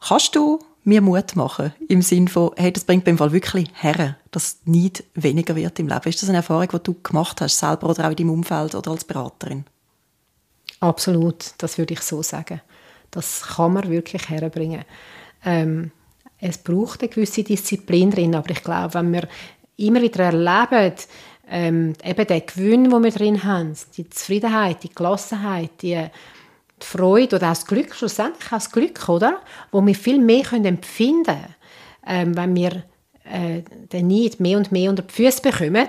[0.00, 1.72] kannst du mir Mut machen.
[1.88, 5.88] Im Sinne von, hey, das bringt beim Fall wirklich her, dass nicht weniger wird im
[5.88, 6.08] Leben.
[6.08, 8.90] Ist das eine Erfahrung, die du gemacht hast, selber oder auch in deinem Umfeld oder
[8.90, 9.64] als Beraterin?
[10.80, 12.60] Absolut, das würde ich so sagen.
[13.10, 14.84] Das kann man wirklich herbringen.
[15.44, 15.92] Ähm,
[16.38, 19.28] es braucht eine gewisse Disziplin drin, aber ich glaube, wenn wir
[19.76, 20.94] immer wieder erleben,
[21.48, 26.06] ähm, eben den Gewinn, den wir drin haben, die Zufriedenheit, die Gelassenheit, die
[26.84, 29.40] die Freude oder auch das Glück, schlussendlich auch das Glück, oder?
[29.70, 31.54] Wo wir viel mehr können empfinden können,
[32.06, 32.84] ähm, wenn wir
[33.24, 33.62] äh,
[33.92, 35.88] den Neid mehr und mehr unter die Füße bekommen,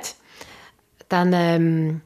[1.10, 2.02] dann ähm,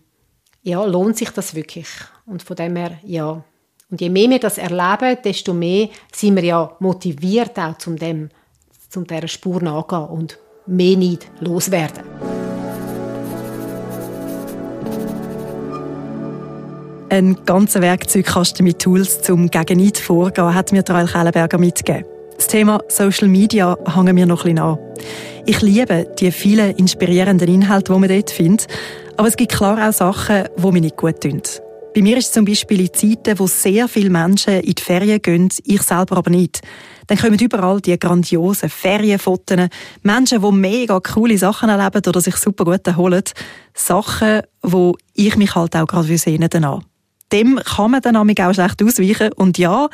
[0.64, 1.88] ja, lohnt sich das wirklich.
[2.26, 3.44] Und von dem her, ja.
[3.92, 9.28] Und je mehr wir das erleben, desto mehr sind wir ja motiviert, auch zum dieser
[9.28, 10.38] Spur nachgehen und
[10.68, 12.49] mehr Neid loswerden.
[17.12, 22.06] Ein ganzer Werkzeugkasten mit Tools zum gegen Neid vorgehen, hat mir Rael Kellenberger mitgegeben.
[22.36, 24.78] Das Thema Social Media hängen mir noch ein bisschen an.
[25.48, 28.68] Ich liebe die vielen inspirierenden Inhalte, die man dort findet.
[29.18, 31.42] Aber es gibt klar auch Sachen, die mir nicht gut tun.
[31.96, 35.20] Bei mir ist es zum Beispiel in Zeiten, wo sehr viele Menschen in die Ferien
[35.20, 36.62] gehen, ich selber aber nicht.
[37.08, 39.68] Dann kommen überall die grandiosen Ferienfotos,
[40.04, 43.24] Menschen, die mega coole Sachen erleben oder sich super gut erholen.
[43.74, 46.84] Sachen, wo ich mich halt auch gerade sehne danach
[47.32, 49.34] dem kann man dann auch schlecht ausweichen.
[49.34, 49.90] Und ja,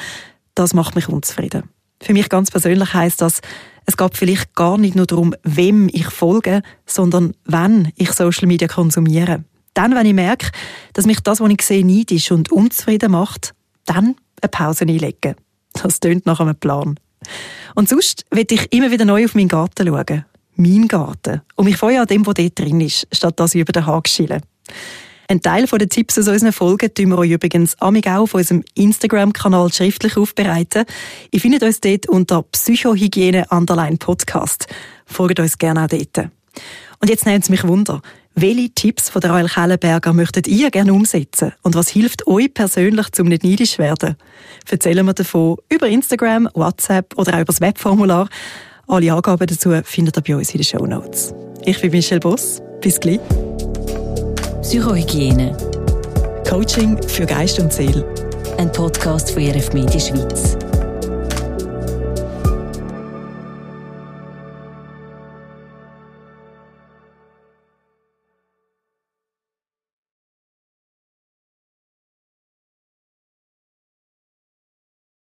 [0.55, 1.69] das macht mich unzufrieden.
[2.01, 3.41] Für mich ganz persönlich heißt das,
[3.85, 8.67] es geht vielleicht gar nicht nur darum, wem ich folge, sondern wann ich Social Media
[8.67, 9.43] konsumiere.
[9.73, 10.49] Dann, wenn ich merke,
[10.93, 13.53] dass mich das, was ich sehe, neidisch und unzufrieden macht,
[13.85, 15.35] dann eine Pause einlegen.
[15.73, 16.99] Das tönt nach einem Plan.
[17.75, 20.25] Und sonst will ich immer wieder neu auf meinen Garten schauen.
[20.55, 21.41] Mein Garten.
[21.55, 24.07] Und mich freue an dem, was dort drin ist, statt dass ich über den Haag
[24.07, 24.41] schiele.
[25.27, 28.63] Ein Teil der Tipps aus unseren Folgen tun wir euch übrigens amig auch auf unserem
[28.75, 30.85] Instagram-Kanal schriftlich aufbereiten.
[31.31, 34.67] Ihr findet uns dort unter Psychohygiene Underline Podcast.
[35.07, 36.29] Folgt uns gerne auch dort.
[36.99, 38.01] Und jetzt nimmt es mich Wunder.
[38.35, 41.53] Welche Tipps von der Rael Kellenberger möchtet ihr gerne umsetzen?
[41.63, 44.17] Und was hilft euch persönlich, zum nicht neidisch werden?
[44.69, 48.29] Erzählen wir davon über Instagram, WhatsApp oder auch über das Webformular.
[48.87, 51.33] Alle Angaben dazu findet ihr bei uns in den Show Notes.
[51.63, 52.61] Ich bin Michelle Boss.
[52.81, 53.19] Bis gleich.
[54.65, 55.55] Psychohygiene.
[56.49, 58.03] Coaching für Geist und Seele.
[58.57, 60.57] Ein Podcast von RF Media Schweiz.